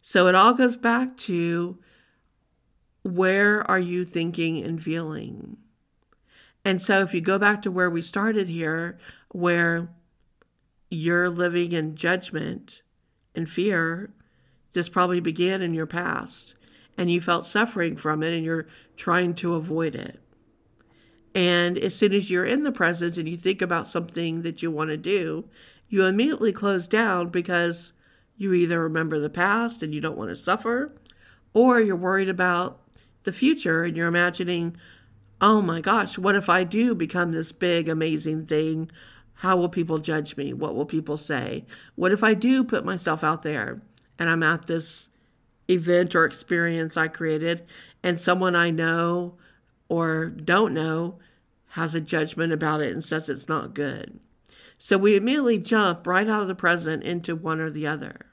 So 0.01 0.27
it 0.27 0.35
all 0.35 0.53
goes 0.53 0.77
back 0.77 1.17
to 1.17 1.77
where 3.03 3.69
are 3.69 3.79
you 3.79 4.05
thinking 4.05 4.63
and 4.63 4.81
feeling? 4.81 5.57
And 6.65 6.81
so 6.81 7.01
if 7.01 7.13
you 7.13 7.21
go 7.21 7.37
back 7.37 7.61
to 7.61 7.71
where 7.71 7.89
we 7.89 8.01
started 8.01 8.47
here, 8.47 8.97
where 9.29 9.89
you're 10.89 11.29
living 11.29 11.71
in 11.71 11.95
judgment 11.95 12.81
and 13.35 13.49
fear, 13.49 14.13
this 14.73 14.89
probably 14.89 15.19
began 15.19 15.61
in 15.61 15.73
your 15.73 15.87
past 15.87 16.55
and 16.97 17.09
you 17.09 17.21
felt 17.21 17.45
suffering 17.45 17.95
from 17.95 18.21
it 18.21 18.33
and 18.33 18.43
you're 18.43 18.67
trying 18.97 19.33
to 19.33 19.55
avoid 19.55 19.95
it. 19.95 20.19
And 21.33 21.77
as 21.77 21.95
soon 21.95 22.13
as 22.13 22.29
you're 22.29 22.45
in 22.45 22.63
the 22.63 22.71
present 22.71 23.17
and 23.17 23.27
you 23.27 23.37
think 23.37 23.61
about 23.61 23.87
something 23.87 24.41
that 24.41 24.61
you 24.61 24.69
want 24.69 24.89
to 24.89 24.97
do, 24.97 25.45
you 25.87 26.03
immediately 26.03 26.51
close 26.51 26.87
down 26.87 27.29
because 27.29 27.93
you 28.37 28.53
either 28.53 28.81
remember 28.81 29.19
the 29.19 29.29
past 29.29 29.81
and 29.81 29.93
you 29.93 30.01
don't 30.01 30.17
want 30.17 30.29
to 30.29 30.35
suffer, 30.35 30.93
or 31.53 31.79
you're 31.79 31.95
worried 31.95 32.29
about 32.29 32.81
the 33.23 33.31
future 33.31 33.83
and 33.83 33.95
you're 33.95 34.07
imagining, 34.07 34.75
oh 35.41 35.61
my 35.61 35.81
gosh, 35.81 36.17
what 36.17 36.35
if 36.35 36.49
I 36.49 36.63
do 36.63 36.95
become 36.95 37.31
this 37.31 37.51
big, 37.51 37.87
amazing 37.87 38.45
thing? 38.45 38.91
How 39.35 39.55
will 39.55 39.69
people 39.69 39.99
judge 39.99 40.35
me? 40.35 40.53
What 40.53 40.75
will 40.75 40.85
people 40.85 41.15
say? 41.15 41.65
What 41.95 42.11
if 42.11 42.23
I 42.23 42.33
do 42.33 42.63
put 42.63 42.83
myself 42.83 43.23
out 43.23 43.43
there? 43.43 43.81
And 44.19 44.29
I'm 44.29 44.43
at 44.43 44.67
this 44.67 45.09
event 45.69 46.13
or 46.13 46.25
experience 46.25 46.97
I 46.97 47.07
created, 47.07 47.65
and 48.03 48.19
someone 48.19 48.55
I 48.55 48.69
know 48.69 49.35
or 49.87 50.27
don't 50.27 50.73
know 50.73 51.17
has 51.69 51.95
a 51.95 52.01
judgment 52.01 52.53
about 52.53 52.81
it 52.81 52.91
and 52.91 53.03
says 53.03 53.29
it's 53.29 53.49
not 53.49 53.73
good. 53.73 54.19
So 54.77 54.97
we 54.97 55.15
immediately 55.15 55.57
jump 55.57 56.05
right 56.05 56.27
out 56.27 56.41
of 56.41 56.47
the 56.47 56.55
present 56.55 57.03
into 57.03 57.35
one 57.35 57.59
or 57.59 57.69
the 57.69 57.87
other. 57.87 58.27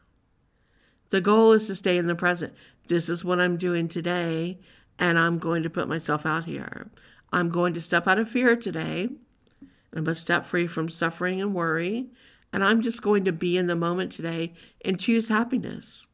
The 1.11 1.21
goal 1.21 1.53
is 1.53 1.67
to 1.69 1.77
stay 1.77 1.99
in 1.99 2.07
the 2.07 2.15
present. 2.15 2.55
This 2.89 3.09
is 3.09 3.25
what 3.25 3.41
I'm 3.41 3.57
doing 3.57 3.89
today, 3.89 4.59
and 4.99 5.19
I'm 5.19 5.39
going 5.39 5.63
to 5.63 5.71
put 5.71 5.89
myself 5.89 6.27
out 6.27 6.45
here. 6.45 6.91
I'm 7.33 7.49
going 7.49 7.75
to 7.75 7.81
step 7.81 8.07
out 8.07 8.19
of 8.19 8.29
fear 8.29 8.57
today. 8.57 9.09
I'm 9.93 10.05
going 10.05 10.15
to 10.15 10.15
step 10.15 10.47
free 10.47 10.67
from 10.67 10.89
suffering 10.89 11.41
and 11.41 11.55
worry. 11.55 12.11
And 12.57 12.65
I'm 12.65 12.81
just 12.81 13.03
going 13.03 13.27
to 13.27 13.33
be 13.33 13.59
in 13.59 13.67
the 13.67 13.77
moment 13.77 14.11
today 14.11 14.55
and 14.83 14.99
choose 14.99 15.29
happiness. 15.29 16.09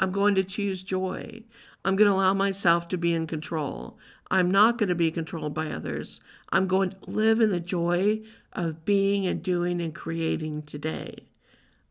I'm 0.00 0.10
going 0.10 0.34
to 0.36 0.42
choose 0.42 0.82
joy. 0.82 1.42
I'm 1.84 1.96
going 1.96 2.08
to 2.08 2.14
allow 2.14 2.32
myself 2.32 2.88
to 2.88 2.96
be 2.96 3.12
in 3.12 3.26
control. 3.26 3.98
I'm 4.30 4.50
not 4.50 4.78
going 4.78 4.88
to 4.88 4.94
be 4.94 5.10
controlled 5.10 5.52
by 5.52 5.70
others. 5.70 6.18
I'm 6.50 6.66
going 6.66 6.92
to 6.92 7.10
live 7.10 7.40
in 7.40 7.50
the 7.50 7.60
joy 7.60 8.22
of 8.54 8.86
being 8.86 9.26
and 9.26 9.42
doing 9.42 9.82
and 9.82 9.94
creating 9.94 10.62
today. 10.62 11.26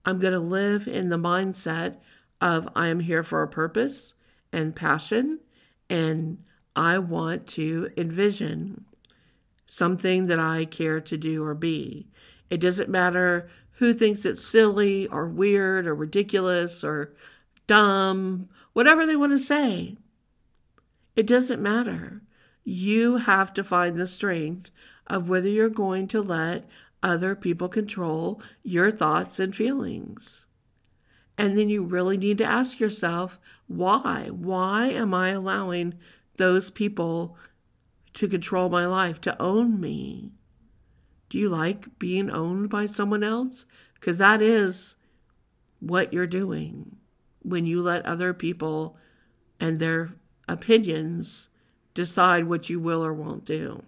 I'm 0.04 0.18
going 0.18 0.34
to 0.34 0.40
live 0.40 0.88
in 0.88 1.10
the 1.10 1.18
mindset 1.18 1.98
of 2.42 2.68
I 2.76 2.88
am 2.88 3.02
here 3.02 3.22
for 3.22 3.44
a 3.44 3.48
purpose 3.48 4.16
and 4.52 4.76
passion, 4.76 5.42
and 5.92 6.40
I 6.76 6.98
want 6.98 7.46
to 7.50 7.92
envision 7.96 8.84
something 9.68 10.26
that 10.26 10.40
I 10.40 10.66
care 10.66 11.00
to 11.02 11.18
do 11.18 11.44
or 11.44 11.54
be. 11.54 12.08
It 12.50 12.60
doesn't 12.60 12.90
matter 12.90 13.48
who 13.82 13.96
thinks 13.96 14.26
it's 14.26 14.46
silly 14.46 15.08
or 15.08 15.28
weird 15.28 15.88
or 15.88 15.96
ridiculous 15.96 16.84
or 16.84 17.16
dumb, 17.66 18.48
whatever 18.74 19.08
they 19.08 19.16
want 19.16 19.32
to 19.32 19.40
say. 19.40 19.98
It 21.16 21.26
doesn't 21.26 21.60
matter. 21.60 22.22
You 22.64 23.18
have 23.18 23.52
to 23.56 23.64
find 23.64 23.98
the 23.98 24.06
strength 24.06 24.70
of 25.08 25.30
whether 25.30 25.50
you're 25.50 25.68
going 25.68 26.08
to 26.10 26.22
let 26.22 26.70
other 27.02 27.34
people 27.34 27.68
control 27.70 28.40
your 28.62 28.92
thoughts 28.92 29.40
and 29.40 29.56
feelings. 29.56 30.46
And 31.36 31.58
then 31.58 31.70
you 31.70 31.84
really 31.84 32.18
need 32.18 32.38
to 32.38 32.46
ask 32.46 32.80
yourself, 32.80 33.40
why? 33.66 34.28
Why 34.30 34.90
am 34.90 35.12
I 35.16 35.30
allowing 35.30 35.96
those 36.38 36.70
people 36.70 37.36
to 38.14 38.28
control 38.28 38.70
my 38.70 38.86
life, 38.86 39.20
to 39.22 39.42
own 39.42 39.80
me? 39.82 40.34
Do 41.32 41.40
you 41.40 41.48
like 41.48 41.98
being 41.98 42.30
owned 42.30 42.70
by 42.70 42.88
someone 42.88 43.24
else? 43.24 43.66
Because 43.94 44.18
that 44.18 44.42
is 44.42 44.98
what 45.80 46.12
you're 46.12 46.28
doing 46.28 46.98
when 47.42 47.66
you 47.66 47.82
let 47.82 48.06
other 48.06 48.34
people 48.34 48.98
and 49.58 49.80
their 49.80 50.12
opinions 50.50 51.48
decide 51.94 52.50
what 52.50 52.70
you 52.70 52.82
will 52.82 53.02
or 53.02 53.14
won't 53.14 53.46
do. 53.46 53.82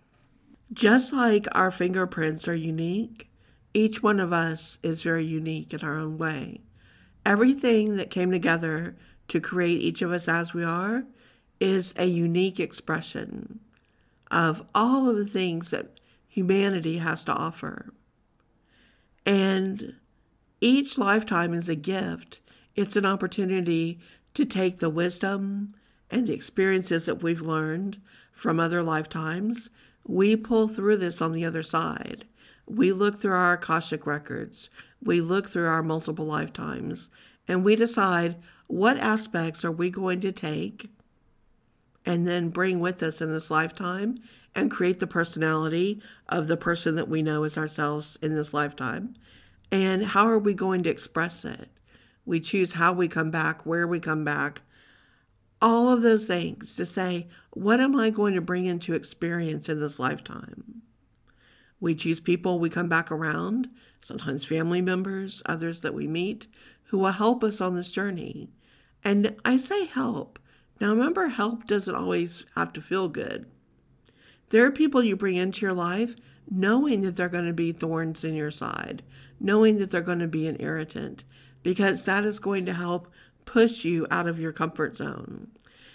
Just 0.71 1.11
like 1.11 1.45
our 1.51 1.69
fingerprints 1.69 2.47
are 2.47 2.55
unique, 2.55 3.29
each 3.73 4.01
one 4.01 4.21
of 4.21 4.31
us 4.31 4.79
is 4.81 5.01
very 5.03 5.25
unique 5.25 5.73
in 5.73 5.81
our 5.81 5.99
own 5.99 6.17
way. 6.17 6.61
Everything 7.25 7.97
that 7.97 8.09
came 8.09 8.31
together 8.31 8.95
to 9.27 9.41
create 9.41 9.81
each 9.81 10.01
of 10.01 10.13
us 10.13 10.29
as 10.29 10.53
we 10.53 10.63
are 10.63 11.03
is 11.59 11.93
a 11.97 12.05
unique 12.05 12.61
expression 12.61 13.59
of 14.31 14.63
all 14.73 15.09
of 15.09 15.17
the 15.17 15.25
things 15.25 15.71
that 15.71 15.92
humanity 16.33 16.97
has 16.97 17.23
to 17.23 17.31
offer. 17.31 17.93
And 19.23 19.93
each 20.59 20.97
lifetime 20.97 21.53
is 21.53 21.69
a 21.69 21.75
gift, 21.75 22.41
it's 22.75 22.95
an 22.95 23.05
opportunity 23.05 23.99
to 24.33 24.43
take 24.43 24.79
the 24.79 24.89
wisdom 24.89 25.75
and 26.09 26.25
the 26.25 26.33
experiences 26.33 27.05
that 27.05 27.21
we've 27.21 27.41
learned 27.41 28.01
from 28.31 28.59
other 28.59 28.81
lifetimes. 28.81 29.69
We 30.07 30.35
pull 30.35 30.67
through 30.67 30.97
this 30.97 31.21
on 31.21 31.33
the 31.33 31.45
other 31.45 31.61
side. 31.61 32.25
We 32.65 32.91
look 32.91 33.19
through 33.19 33.33
our 33.33 33.53
Akashic 33.53 34.07
records, 34.07 34.71
we 35.03 35.21
look 35.21 35.47
through 35.47 35.67
our 35.67 35.83
multiple 35.83 36.25
lifetimes, 36.25 37.11
and 37.47 37.63
we 37.63 37.75
decide 37.75 38.37
what 38.65 38.97
aspects 38.97 39.63
are 39.63 39.71
we 39.71 39.91
going 39.91 40.19
to 40.21 40.31
take 40.31 40.89
and 42.07 42.27
then 42.27 42.49
bring 42.49 42.79
with 42.79 43.03
us 43.03 43.21
in 43.21 43.31
this 43.31 43.51
lifetime 43.51 44.17
and 44.55 44.71
create 44.71 44.99
the 44.99 45.07
personality 45.07 46.01
of 46.29 46.47
the 46.47 46.57
person 46.57 46.95
that 46.95 47.09
we 47.09 47.21
know 47.21 47.43
as 47.43 47.57
ourselves 47.57 48.17
in 48.21 48.35
this 48.35 48.53
lifetime. 48.53 49.15
And 49.71 50.05
how 50.05 50.27
are 50.27 50.39
we 50.39 50.53
going 50.53 50.83
to 50.83 50.89
express 50.89 51.43
it? 51.43 51.69
We 52.25 52.39
choose 52.39 52.73
how 52.73 52.93
we 52.93 53.07
come 53.07 53.31
back, 53.31 53.65
where 53.65 53.87
we 53.87 53.99
come 53.99 54.23
back, 54.23 54.61
all 55.61 55.89
of 55.89 56.01
those 56.01 56.25
things 56.25 56.75
to 56.75 56.85
say, 56.85 57.27
what 57.51 57.79
am 57.79 57.95
I 57.95 58.09
going 58.09 58.33
to 58.35 58.41
bring 58.41 58.65
into 58.65 58.93
experience 58.93 59.69
in 59.69 59.79
this 59.79 59.97
lifetime? 59.97 60.81
We 61.79 61.95
choose 61.95 62.19
people 62.19 62.59
we 62.59 62.69
come 62.69 62.87
back 62.87 63.11
around, 63.11 63.69
sometimes 64.01 64.45
family 64.45 64.81
members, 64.81 65.41
others 65.45 65.81
that 65.81 65.93
we 65.93 66.07
meet, 66.07 66.47
who 66.83 66.97
will 66.97 67.11
help 67.11 67.43
us 67.43 67.59
on 67.59 67.75
this 67.75 67.91
journey. 67.91 68.49
And 69.03 69.35
I 69.43 69.57
say 69.57 69.85
help. 69.85 70.37
Now 70.79 70.91
remember, 70.91 71.27
help 71.27 71.65
doesn't 71.65 71.95
always 71.95 72.45
have 72.55 72.73
to 72.73 72.81
feel 72.81 73.07
good. 73.07 73.45
There 74.49 74.65
are 74.65 74.71
people 74.71 75.03
you 75.03 75.15
bring 75.15 75.35
into 75.35 75.61
your 75.61 75.73
life 75.73 76.15
knowing 76.49 77.01
that 77.01 77.15
they're 77.15 77.29
going 77.29 77.47
to 77.47 77.53
be 77.53 77.71
thorns 77.71 78.23
in 78.23 78.35
your 78.35 78.51
side, 78.51 79.01
knowing 79.39 79.77
that 79.77 79.91
they're 79.91 80.01
going 80.01 80.19
to 80.19 80.27
be 80.27 80.47
an 80.47 80.57
irritant, 80.59 81.23
because 81.63 82.03
that 82.03 82.25
is 82.25 82.39
going 82.39 82.65
to 82.65 82.73
help 82.73 83.07
push 83.45 83.85
you 83.85 84.05
out 84.11 84.27
of 84.27 84.39
your 84.39 84.51
comfort 84.51 84.95
zone. 84.95 85.47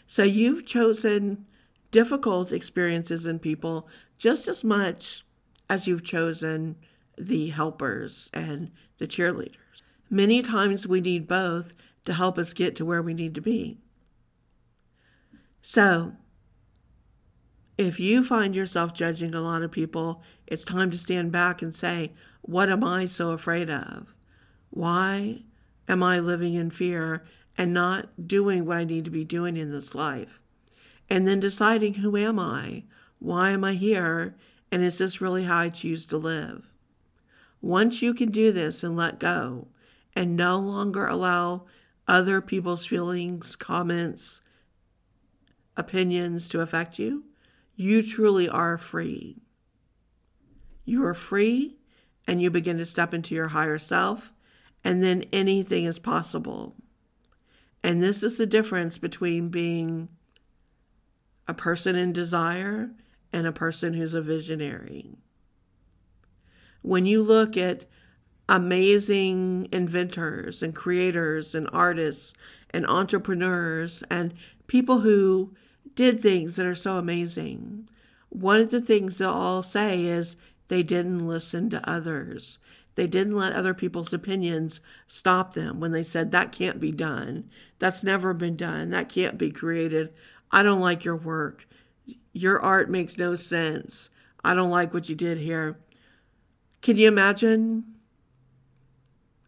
So 0.07 0.23
you've 0.23 0.67
chosen 0.67 1.47
difficult 1.91 2.53
experiences 2.53 3.27
in 3.27 3.39
people 3.39 3.89
just 4.17 4.49
as 4.49 4.65
much 4.65 5.25
as 5.69 5.87
you've 5.87 6.05
chosen 6.05 6.77
the 7.17 7.49
helpers 7.51 8.31
and 8.33 8.71
the 8.99 9.07
cheerleaders. 9.07 9.83
Many 10.11 10.43
times 10.43 10.87
we 10.87 11.01
need 11.01 11.29
both 11.29 11.75
to 12.07 12.15
help 12.15 12.39
us 12.39 12.53
get 12.53 12.75
to 12.77 12.85
where 12.85 13.03
we 13.03 13.13
need 13.13 13.35
to 13.35 13.41
be. 13.41 13.79
So, 15.61 16.15
if 17.79 18.01
you 18.01 18.25
find 18.25 18.57
yourself 18.57 18.93
judging 18.93 19.35
a 19.35 19.41
lot 19.41 19.63
of 19.63 19.71
people, 19.71 20.21
it's 20.49 20.65
time 20.65 20.91
to 20.91 20.99
stand 20.99 21.31
back 21.31 21.63
and 21.63 21.73
say, 21.73 22.13
What 22.43 22.69
am 22.69 22.83
I 22.83 23.07
so 23.07 23.31
afraid 23.31 23.71
of? 23.71 24.13
Why 24.71 25.45
am 25.87 26.03
I 26.03 26.19
living 26.19 26.55
in 26.55 26.71
fear 26.71 27.25
and 27.57 27.73
not 27.73 28.27
doing 28.27 28.67
what 28.67 28.79
I 28.79 28.85
need 28.85 29.05
to 29.05 29.11
be 29.11 29.25
doing 29.25 29.57
in 29.57 29.71
this 29.71 29.95
life? 29.95 30.43
And 31.09 31.27
then 31.27 31.41
deciding, 31.41 31.95
who 31.95 32.17
am 32.17 32.39
I? 32.39 32.85
Why 33.19 33.51
am 33.51 33.65
I 33.65 33.75
here? 33.75 34.35
And 34.71 34.83
is 34.83 34.99
this 34.99 35.21
really 35.21 35.45
how 35.45 35.59
I 35.59 35.69
choose 35.71 36.07
to 36.09 36.19
live? 36.19 36.75
Once 37.63 38.03
you 38.03 38.13
can 38.13 38.31
do 38.31 38.53
this 38.53 38.85
and 38.85 38.97
let 38.97 39.19
go 39.19 39.69
and 40.15 40.37
no 40.37 40.59
longer 40.59 41.07
allow 41.07 41.65
other 42.07 42.41
people's 42.41 42.85
feelings, 42.85 43.57
comments, 43.57 44.41
opinions 45.77 46.49
to 46.49 46.61
affect 46.61 46.99
you, 46.99 47.25
you 47.79 48.03
truly 48.03 48.49
are 48.49 48.77
free. 48.77 49.37
You 50.85 51.07
are 51.07 51.15
free 51.15 51.77
and 52.27 52.43
you 52.43 52.51
begin 52.51 52.77
to 52.79 52.85
step 52.85 53.15
into 53.15 53.37
your 53.37 53.49
higher 53.49 53.79
self, 53.79 54.33
and 54.83 55.01
then 55.01 55.25
anything 55.33 55.85
is 55.85 56.01
possible. 56.01 56.75
And 57.85 58.03
this 58.03 58.25
is 58.25 58.37
the 58.37 58.47
difference 58.47 58.99
between 58.99 59.49
being 59.49 60.09
a 61.47 61.55
person 61.55 61.95
in 61.95 62.13
desire 62.13 62.91
and 63.33 63.47
a 63.47 63.53
person 63.53 63.95
who's 63.95 64.13
a 64.13 64.21
visionary. 64.21 65.17
When 66.83 67.07
you 67.07 67.23
look 67.23 67.57
at 67.57 67.85
amazing 68.49 69.69
inventors 69.71 70.65
and 70.65 70.75
creators 70.75 71.55
and 71.55 71.71
artists 71.73 72.35
and 72.71 72.85
entrepreneurs 72.87 74.03
and 74.11 74.35
people 74.67 74.99
who 74.99 75.55
did 75.99 76.21
things 76.21 76.55
that 76.55 76.65
are 76.65 76.77
so 76.77 76.93
amazing, 76.93 77.89
one 78.29 78.61
of 78.61 78.71
the 78.71 78.81
things 78.81 79.19
they'll 79.19 79.31
all 79.31 79.65
say 79.65 80.05
is 80.05 80.37
they 80.69 80.85
didn't 80.85 81.27
listen 81.27 81.69
to 81.71 81.91
others. 81.91 82.61
They 82.95 83.09
didn't 83.09 83.35
let 83.35 83.53
other 83.53 83.75
people's 83.75 84.13
opinions 84.13 84.81
stop 85.09 85.55
them 85.55 85.81
when 85.81 85.91
they 85.91 86.05
said, 86.05 86.31
That 86.31 86.53
can't 86.53 86.79
be 86.79 86.93
done. 86.93 87.51
That's 87.81 88.05
never 88.05 88.33
been 88.33 88.55
done. 88.55 88.91
That 88.91 89.09
can't 89.09 89.37
be 89.37 89.51
created. 89.51 90.13
I 90.53 90.63
don't 90.63 90.79
like 90.79 91.05
your 91.05 91.17
work. 91.17 91.67
Your 92.33 92.61
art 92.61 92.89
makes 92.89 93.19
no 93.19 93.35
sense. 93.35 94.09
I 94.45 94.55
don't 94.55 94.71
like 94.71 94.95
what 94.95 95.09
you 95.09 95.17
did 95.17 95.39
here. 95.39 95.81
Can 96.81 96.97
you 96.97 97.09
imagine 97.09 97.83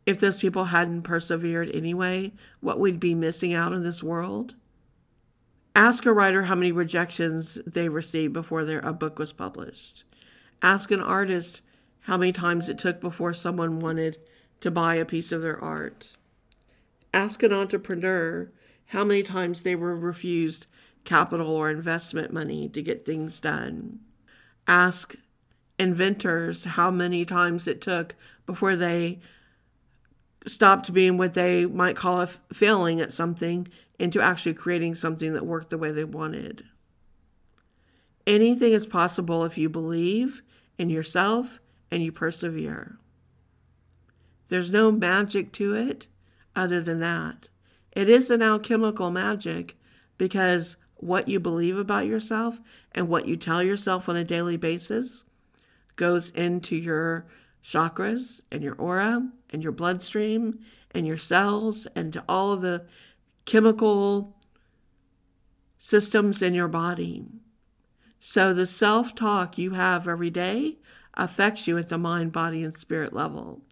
if 0.05 0.19
those 0.19 0.41
people 0.41 0.65
hadn't 0.65 1.03
persevered 1.03 1.71
anyway, 1.73 2.33
what 2.59 2.81
we'd 2.81 2.99
be 2.99 3.15
missing 3.15 3.55
out 3.55 3.73
in 3.73 3.85
this 3.85 4.03
world? 4.03 4.57
Ask 5.81 6.05
a 6.05 6.13
writer 6.13 6.43
how 6.43 6.57
many 6.57 6.73
rejections 6.73 7.59
they 7.67 7.89
received 7.89 8.35
before 8.35 8.67
their, 8.67 8.81
a 8.81 8.93
book 8.93 9.19
was 9.19 9.33
published. 9.33 10.05
Ask 10.61 10.91
an 10.91 11.01
artist 11.01 11.63
how 12.01 12.19
many 12.19 12.33
times 12.33 12.69
it 12.69 12.77
took 12.77 13.01
before 13.01 13.33
someone 13.33 13.81
wanted 13.81 14.19
to 14.61 14.71
buy 14.71 14.97
a 14.97 15.07
piece 15.07 15.33
of 15.33 15.41
their 15.41 15.59
art. 15.59 16.19
Ask 17.15 17.43
an 17.43 17.55
entrepreneur 17.55 18.53
how 18.89 19.07
many 19.07 19.23
times 19.23 19.63
they 19.63 19.75
were 19.75 19.97
refused 19.97 20.67
capital 21.05 21.49
or 21.49 21.71
investment 21.71 22.31
money 22.31 22.69
to 22.69 22.83
get 22.83 23.07
things 23.07 23.41
done. 23.41 24.01
Ask 24.69 25.15
inventors 25.79 26.65
how 26.65 26.91
many 26.91 27.25
times 27.25 27.67
it 27.67 27.81
took 27.81 28.15
before 28.45 28.77
they 28.77 29.21
stopped 30.47 30.93
being 30.93 31.17
what 31.17 31.33
they 31.33 31.65
might 31.65 31.97
call 31.97 32.21
a 32.21 32.27
failing 32.53 33.01
at 33.01 33.15
something 33.15 33.67
into 34.01 34.19
actually 34.19 34.55
creating 34.55 34.95
something 34.95 35.35
that 35.35 35.45
worked 35.45 35.69
the 35.69 35.77
way 35.77 35.93
they 35.93 36.05
wanted. 36.05 36.65
Anything 38.27 38.73
is 38.73 38.87
possible 38.87 39.45
if 39.45 39.59
you 39.59 39.69
believe 39.69 40.43
in 40.79 40.89
yourself 40.89 41.61
and 41.91 42.03
you 42.03 42.11
persevere. 42.11 42.99
There's 44.49 44.71
no 44.71 44.91
magic 44.91 45.53
to 45.53 45.75
it 45.75 46.09
other 46.57 46.81
than 46.81 47.01
that. 47.01 47.51
It 47.93 48.09
is 48.09 48.31
an 48.31 48.41
alchemical 48.41 49.11
magic 49.11 49.77
because 50.17 50.79
what 50.97 51.29
you 51.29 51.39
believe 51.39 51.77
about 51.77 52.07
yourself 52.07 52.59
and 52.93 53.07
what 53.07 53.29
you 53.29 53.37
tell 53.37 53.63
yourself 53.63 54.09
on 54.09 54.17
a 54.17 54.25
daily 54.25 54.57
basis 54.57 55.27
goes 55.97 56.31
into 56.31 56.75
your 56.75 57.27
chakras 57.63 58.41
and 58.51 58.63
your 58.63 58.77
aura 58.77 59.29
and 59.51 59.63
your 59.63 59.73
bloodstream 59.73 60.59
and 60.93 61.07
your 61.07 61.19
cells 61.19 61.87
and 61.95 62.15
to 62.15 62.25
all 62.27 62.53
of 62.53 62.63
the 62.63 62.87
chemical 63.45 64.37
systems 65.79 66.43
in 66.43 66.55
your 66.55 66.69
body. 66.69 67.25
So 68.21 68.53
the 68.53 68.67
self 68.67 69.15
talk 69.15 69.59
you 69.59 69.73
have 69.73 70.07
every 70.07 70.31
day 70.31 70.79
affects 71.15 71.67
you 71.67 71.79
at 71.79 71.89
the 71.89 71.99
mind, 71.99 72.33
body, 72.33 72.63
and 72.63 72.75
spirit 72.75 73.13
level. 73.13 73.63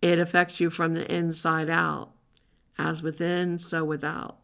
It 0.00 0.18
affects 0.18 0.60
you 0.60 0.70
from 0.70 0.94
the 0.94 1.12
inside 1.12 1.68
out, 1.68 2.12
as 2.78 3.02
within, 3.02 3.58
so 3.58 3.84
without. 3.84 4.38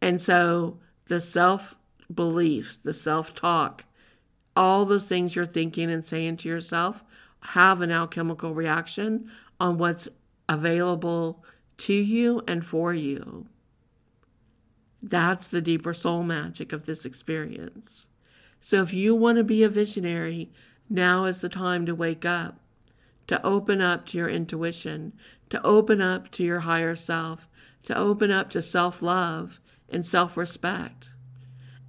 And 0.00 0.20
so 0.20 0.78
the 1.06 1.20
self 1.20 1.76
beliefs, 2.12 2.76
the 2.76 2.94
self 2.94 3.34
talk, 3.34 3.84
all 4.56 4.84
those 4.84 5.08
things 5.08 5.36
you're 5.36 5.46
thinking 5.46 5.90
and 5.90 6.04
saying 6.04 6.38
to 6.38 6.48
yourself 6.48 7.04
have 7.40 7.80
an 7.80 7.92
alchemical 7.92 8.54
reaction 8.54 9.30
on 9.60 9.78
what's 9.78 10.08
available 10.48 11.44
to 11.78 11.94
you 11.94 12.42
and 12.46 12.64
for 12.64 12.92
you. 12.92 13.46
That's 15.00 15.48
the 15.48 15.60
deeper 15.60 15.94
soul 15.94 16.22
magic 16.22 16.72
of 16.72 16.86
this 16.86 17.04
experience. 17.04 18.08
So 18.60 18.82
if 18.82 18.92
you 18.92 19.14
want 19.14 19.38
to 19.38 19.44
be 19.44 19.62
a 19.62 19.68
visionary, 19.68 20.50
now 20.90 21.24
is 21.24 21.40
the 21.40 21.48
time 21.48 21.86
to 21.86 21.94
wake 21.94 22.24
up, 22.24 22.60
to 23.28 23.44
open 23.46 23.80
up 23.80 24.06
to 24.06 24.18
your 24.18 24.28
intuition, 24.28 25.12
to 25.50 25.64
open 25.64 26.00
up 26.00 26.30
to 26.32 26.44
your 26.44 26.60
higher 26.60 26.96
self, 26.96 27.48
to 27.84 27.96
open 27.96 28.30
up 28.30 28.50
to 28.50 28.60
self 28.60 29.00
love 29.00 29.60
and 29.88 30.04
self 30.04 30.36
respect, 30.36 31.12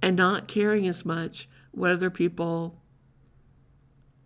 and 0.00 0.16
not 0.16 0.48
caring 0.48 0.86
as 0.86 1.04
much 1.04 1.48
what 1.72 1.90
other 1.90 2.10
people 2.10 2.80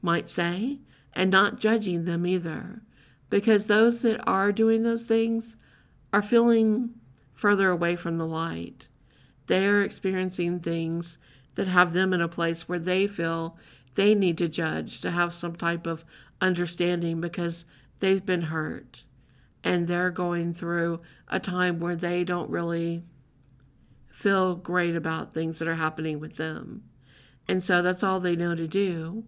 might 0.02 0.28
say, 0.28 0.80
and 1.14 1.30
not 1.30 1.58
judging 1.58 2.04
them 2.04 2.26
either. 2.26 2.82
Because 3.34 3.66
those 3.66 4.02
that 4.02 4.20
are 4.28 4.52
doing 4.52 4.84
those 4.84 5.06
things 5.06 5.56
are 6.12 6.22
feeling 6.22 6.90
further 7.32 7.68
away 7.68 7.96
from 7.96 8.16
the 8.16 8.28
light. 8.28 8.86
They 9.48 9.66
are 9.66 9.82
experiencing 9.82 10.60
things 10.60 11.18
that 11.56 11.66
have 11.66 11.94
them 11.94 12.12
in 12.12 12.20
a 12.20 12.28
place 12.28 12.68
where 12.68 12.78
they 12.78 13.08
feel 13.08 13.58
they 13.96 14.14
need 14.14 14.38
to 14.38 14.46
judge 14.46 15.00
to 15.00 15.10
have 15.10 15.32
some 15.32 15.56
type 15.56 15.84
of 15.84 16.04
understanding 16.40 17.20
because 17.20 17.64
they've 17.98 18.24
been 18.24 18.42
hurt 18.42 19.04
and 19.64 19.88
they're 19.88 20.12
going 20.12 20.54
through 20.54 21.00
a 21.26 21.40
time 21.40 21.80
where 21.80 21.96
they 21.96 22.22
don't 22.22 22.50
really 22.50 23.02
feel 24.06 24.54
great 24.54 24.94
about 24.94 25.34
things 25.34 25.58
that 25.58 25.66
are 25.66 25.74
happening 25.74 26.20
with 26.20 26.36
them. 26.36 26.84
And 27.48 27.60
so 27.60 27.82
that's 27.82 28.04
all 28.04 28.20
they 28.20 28.36
know 28.36 28.54
to 28.54 28.68
do. 28.68 29.24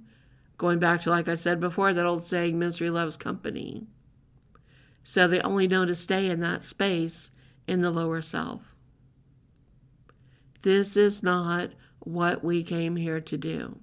Going 0.59 0.79
back 0.79 1.01
to, 1.01 1.11
like 1.11 1.27
I 1.27 1.35
said 1.35 1.59
before, 1.59 1.93
that 1.93 2.07
old 2.07 2.23
saying, 2.23 2.57
misery 2.57 2.91
loves 2.91 3.17
company. 3.17 3.89
So 5.09 5.29
they 5.29 5.41
only 5.41 5.69
know 5.69 5.85
to 5.85 5.95
stay 5.95 6.29
in 6.29 6.41
that 6.41 6.65
space 6.65 7.31
in 7.69 7.79
the 7.79 7.93
lower 7.93 8.21
self. 8.21 8.75
This 10.63 10.97
is 10.97 11.23
not 11.23 11.71
what 12.01 12.43
we 12.43 12.65
came 12.65 12.97
here 12.97 13.21
to 13.21 13.37
do. 13.39 13.79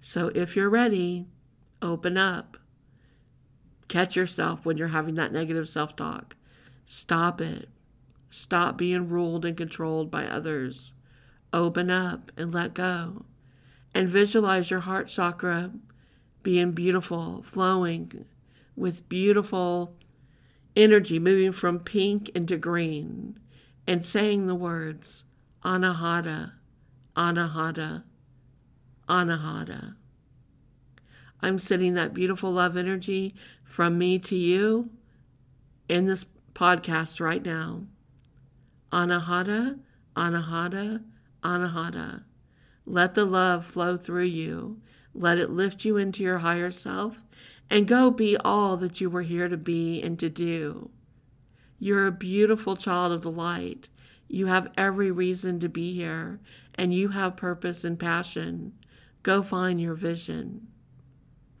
So 0.00 0.32
if 0.34 0.56
you're 0.56 0.68
ready, 0.68 1.28
open 1.80 2.16
up, 2.16 2.56
Catch 3.92 4.16
yourself 4.16 4.64
when 4.64 4.78
you're 4.78 4.88
having 4.88 5.16
that 5.16 5.34
negative 5.34 5.68
self 5.68 5.94
talk. 5.94 6.34
Stop 6.86 7.42
it. 7.42 7.68
Stop 8.30 8.78
being 8.78 9.06
ruled 9.06 9.44
and 9.44 9.54
controlled 9.54 10.10
by 10.10 10.24
others. 10.24 10.94
Open 11.52 11.90
up 11.90 12.32
and 12.34 12.54
let 12.54 12.72
go. 12.72 13.26
And 13.94 14.08
visualize 14.08 14.70
your 14.70 14.80
heart 14.80 15.08
chakra 15.08 15.72
being 16.42 16.72
beautiful, 16.72 17.42
flowing 17.42 18.24
with 18.76 19.08
beautiful 19.08 19.96
energy, 20.74 21.18
moving 21.18 21.52
from 21.52 21.80
pink 21.80 22.28
into 22.30 22.56
green, 22.56 23.38
and 23.86 24.04
saying 24.04 24.46
the 24.46 24.54
words 24.54 25.24
Anahata, 25.64 26.52
Anahata, 27.16 28.04
Anahata. 29.08 29.94
I'm 31.40 31.58
sending 31.58 31.94
that 31.94 32.14
beautiful 32.14 32.52
love 32.52 32.76
energy 32.76 33.34
from 33.64 33.98
me 33.98 34.18
to 34.20 34.36
you 34.36 34.90
in 35.88 36.06
this 36.06 36.24
podcast 36.54 37.20
right 37.20 37.44
now. 37.44 37.82
Anahata, 38.92 39.78
Anahata, 40.14 41.02
Anahata. 41.42 42.24
Let 42.86 43.14
the 43.14 43.24
love 43.24 43.64
flow 43.64 43.96
through 43.96 44.24
you. 44.24 44.80
Let 45.14 45.38
it 45.38 45.50
lift 45.50 45.84
you 45.84 45.96
into 45.96 46.22
your 46.22 46.38
higher 46.38 46.70
self 46.70 47.22
and 47.70 47.88
go 47.88 48.10
be 48.10 48.36
all 48.38 48.76
that 48.76 49.00
you 49.00 49.08
were 49.08 49.22
here 49.22 49.48
to 49.48 49.56
be 49.56 50.02
and 50.02 50.18
to 50.18 50.28
do. 50.28 50.90
You're 51.78 52.06
a 52.06 52.12
beautiful 52.12 52.76
child 52.76 53.12
of 53.12 53.22
the 53.22 53.30
light. 53.30 53.88
You 54.28 54.46
have 54.46 54.72
every 54.76 55.10
reason 55.10 55.58
to 55.60 55.68
be 55.68 55.94
here, 55.94 56.40
and 56.76 56.94
you 56.94 57.08
have 57.08 57.36
purpose 57.36 57.84
and 57.84 57.98
passion. 57.98 58.72
Go 59.22 59.42
find 59.42 59.80
your 59.80 59.94
vision. 59.94 60.68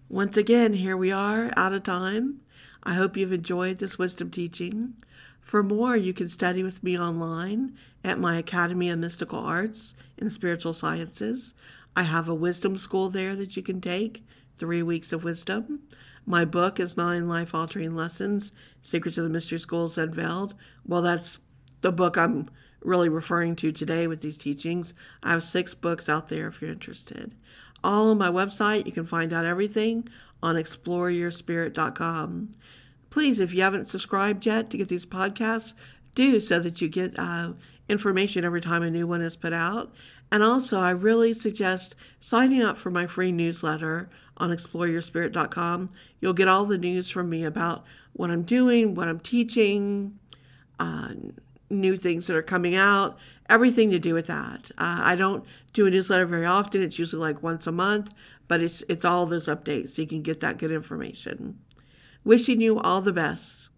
Once 0.08 0.36
again, 0.36 0.74
here 0.74 0.96
we 0.96 1.10
are 1.10 1.50
out 1.56 1.72
of 1.72 1.82
time. 1.82 2.40
I 2.82 2.94
hope 2.94 3.16
you've 3.16 3.32
enjoyed 3.32 3.78
this 3.78 3.98
wisdom 3.98 4.30
teaching. 4.30 4.94
For 5.40 5.62
more, 5.62 5.96
you 5.96 6.12
can 6.12 6.28
study 6.28 6.62
with 6.62 6.82
me 6.82 6.98
online 6.98 7.76
at 8.04 8.18
my 8.18 8.38
Academy 8.38 8.90
of 8.90 8.98
Mystical 8.98 9.38
Arts 9.38 9.94
and 10.18 10.30
Spiritual 10.30 10.72
Sciences. 10.72 11.54
I 11.96 12.04
have 12.04 12.28
a 12.28 12.34
wisdom 12.34 12.78
school 12.78 13.08
there 13.10 13.34
that 13.36 13.56
you 13.56 13.62
can 13.62 13.80
take, 13.80 14.24
three 14.62 14.80
weeks 14.80 15.12
of 15.12 15.24
wisdom. 15.24 15.80
My 16.24 16.44
book 16.44 16.78
is 16.78 16.96
Nine 16.96 17.26
Life 17.26 17.52
Altering 17.52 17.96
Lessons 17.96 18.52
Secrets 18.80 19.18
of 19.18 19.24
the 19.24 19.30
Mystery 19.30 19.58
Schools 19.58 19.98
Unveiled. 19.98 20.54
Well, 20.86 21.02
that's 21.02 21.40
the 21.80 21.90
book 21.90 22.16
I'm 22.16 22.48
really 22.80 23.08
referring 23.08 23.56
to 23.56 23.72
today 23.72 24.06
with 24.06 24.20
these 24.20 24.38
teachings. 24.38 24.94
I 25.20 25.30
have 25.30 25.42
six 25.42 25.74
books 25.74 26.08
out 26.08 26.28
there 26.28 26.46
if 26.46 26.62
you're 26.62 26.70
interested. 26.70 27.34
All 27.82 28.12
on 28.12 28.18
my 28.18 28.28
website, 28.28 28.86
you 28.86 28.92
can 28.92 29.04
find 29.04 29.32
out 29.32 29.44
everything 29.44 30.08
on 30.44 30.54
exploreyourspirit.com. 30.54 32.52
Please, 33.10 33.40
if 33.40 33.52
you 33.52 33.62
haven't 33.62 33.88
subscribed 33.88 34.46
yet 34.46 34.70
to 34.70 34.76
get 34.76 34.86
these 34.86 35.06
podcasts, 35.06 35.74
do 36.14 36.38
so 36.38 36.60
that 36.60 36.80
you 36.80 36.86
get 36.86 37.18
uh, 37.18 37.54
information 37.88 38.44
every 38.44 38.60
time 38.60 38.84
a 38.84 38.90
new 38.92 39.08
one 39.08 39.22
is 39.22 39.34
put 39.34 39.52
out. 39.52 39.92
And 40.30 40.42
also, 40.42 40.78
I 40.78 40.90
really 40.92 41.34
suggest 41.34 41.94
signing 42.18 42.62
up 42.62 42.78
for 42.78 42.90
my 42.90 43.06
free 43.06 43.32
newsletter 43.32 44.08
on 44.42 44.50
exploreyourspirit.com. 44.50 45.90
You'll 46.20 46.32
get 46.32 46.48
all 46.48 46.64
the 46.64 46.76
news 46.76 47.08
from 47.08 47.30
me 47.30 47.44
about 47.44 47.84
what 48.12 48.30
I'm 48.30 48.42
doing, 48.42 48.94
what 48.94 49.08
I'm 49.08 49.20
teaching, 49.20 50.18
uh, 50.80 51.10
new 51.70 51.96
things 51.96 52.26
that 52.26 52.36
are 52.36 52.42
coming 52.42 52.74
out, 52.74 53.16
everything 53.48 53.90
to 53.90 54.00
do 54.00 54.14
with 54.14 54.26
that. 54.26 54.70
Uh, 54.76 55.00
I 55.02 55.14
don't 55.14 55.44
do 55.72 55.86
a 55.86 55.90
newsletter 55.90 56.26
very 56.26 56.44
often. 56.44 56.82
It's 56.82 56.98
usually 56.98 57.22
like 57.22 57.42
once 57.42 57.66
a 57.68 57.72
month, 57.72 58.12
but 58.48 58.60
it's 58.60 58.82
it's 58.88 59.04
all 59.04 59.26
those 59.26 59.46
updates 59.46 59.90
so 59.90 60.02
you 60.02 60.08
can 60.08 60.22
get 60.22 60.40
that 60.40 60.58
good 60.58 60.72
information. 60.72 61.58
Wishing 62.24 62.60
you 62.60 62.80
all 62.80 63.00
the 63.00 63.12
best. 63.12 63.68